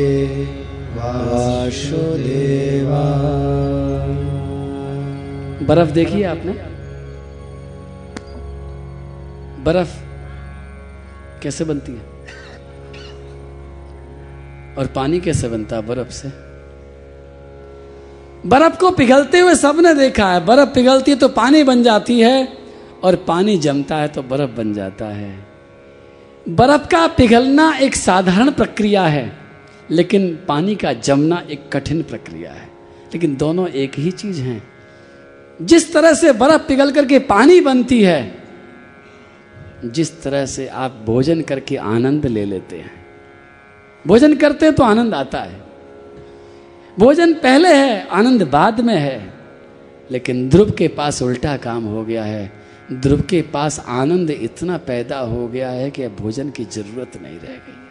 वासुदेवा 0.96 3.04
बर्फ़ 5.68 5.92
देखी 5.92 6.22
है 6.22 6.28
आपने? 6.28 6.54
बर्फ़ 9.64 9.96
कैसे 11.44 11.66
बनती 11.66 11.92
है? 11.92 12.13
और 14.78 14.88
पानी 14.88 15.20
कैसे 15.20 15.48
बनता 15.48 15.76
है 15.76 15.82
बर्फ़ 15.82 16.10
से। 16.10 16.30
बर्फ़ 18.50 18.78
को 18.78 18.92
पिघलते 18.92 19.40
हुए 19.40 19.56
सबने 19.56 19.94
देखा 19.94 20.34
है, 20.34 20.46
बर्फ़ 20.46 20.70
पिघलती 20.70 21.12
है 21.12 21.18
तो 21.18 21.28
पानी 21.28 21.64
बन 21.64 21.84
जाती 21.84 22.20
है, 22.20 22.48
और 23.04 23.16
पानी 23.16 23.58
जमता 23.58 23.96
है 23.96 24.08
तो 24.08 24.24
बर्फ़ 24.24 24.52
बन 24.52 24.74
जाता 24.74 25.06
है। 25.06 25.46
बर्फ़ 26.50 26.88
का 26.88 27.08
पिघलना 27.08 27.78
एक 27.82 27.96
साधारण 27.96 28.52
प्रक्रिया 28.52 29.04
है, 29.04 29.38
लेकिन 29.92 30.40
पानी 30.48 30.76
का 30.76 30.94
जमना 30.94 31.44
एक 31.52 31.70
कठिन 31.74 32.04
प्रक्रिया 32.04 32.52
है। 32.52 32.70
लेकिन 33.14 33.36
दोनों 33.36 33.68
एक 33.68 33.92
ही 34.00 34.12
चीज़ 34.12 34.42
हैं। 34.42 34.64
जिस 35.62 35.94
तरह 35.94 36.14
से 36.14 36.32
बर्फ़ 36.34 36.62
पिघल 36.62 36.92
करके 36.92 37.20
पानी 37.20 37.62
बनती 37.62 38.04
है, 38.04 38.44
जिस 39.86 40.24
तरह 40.24 40.46
से 40.46 40.68
आप 40.68 41.04
भोजन 41.06 41.42
करके 41.42 41.76
आनंद 41.76 42.26
ले 42.26 42.46
लेते 42.46 42.76
हैं। 42.76 43.03
भोजन 44.08 44.36
करते 44.36 44.72
तो 44.72 44.84
आनंद 44.84 45.14
आता 45.14 45.42
है। 45.42 45.64
भोजन 47.00 47.34
पहले 47.34 47.70
है, 47.70 48.08
आनंद 48.08 48.44
बाद 48.44 48.82
में 48.82 48.96
है। 48.96 49.34
लेकिन 50.12 50.50
ध्रुव 50.50 50.72
के 50.72 50.88
पास 50.88 51.22
उल्टा 51.22 51.58
काम 51.58 51.84
हो 51.84 52.06
गया 52.06 52.24
है। 52.24 52.52
ध्रुव 52.94 53.22
के 53.22 53.42
पास 53.42 53.86
आनंद 53.88 54.30
इतना 54.30 54.78
पैदा 54.78 55.20
हो 55.20 55.48
गया 55.48 55.70
है 55.70 55.92
कि 55.92 56.04
अब 56.04 56.16
भोजन 56.16 56.50
की 56.50 56.66
ज़रूरत 56.66 57.22
नहीं 57.22 57.40
रह 57.40 57.48
गई। 57.48 57.83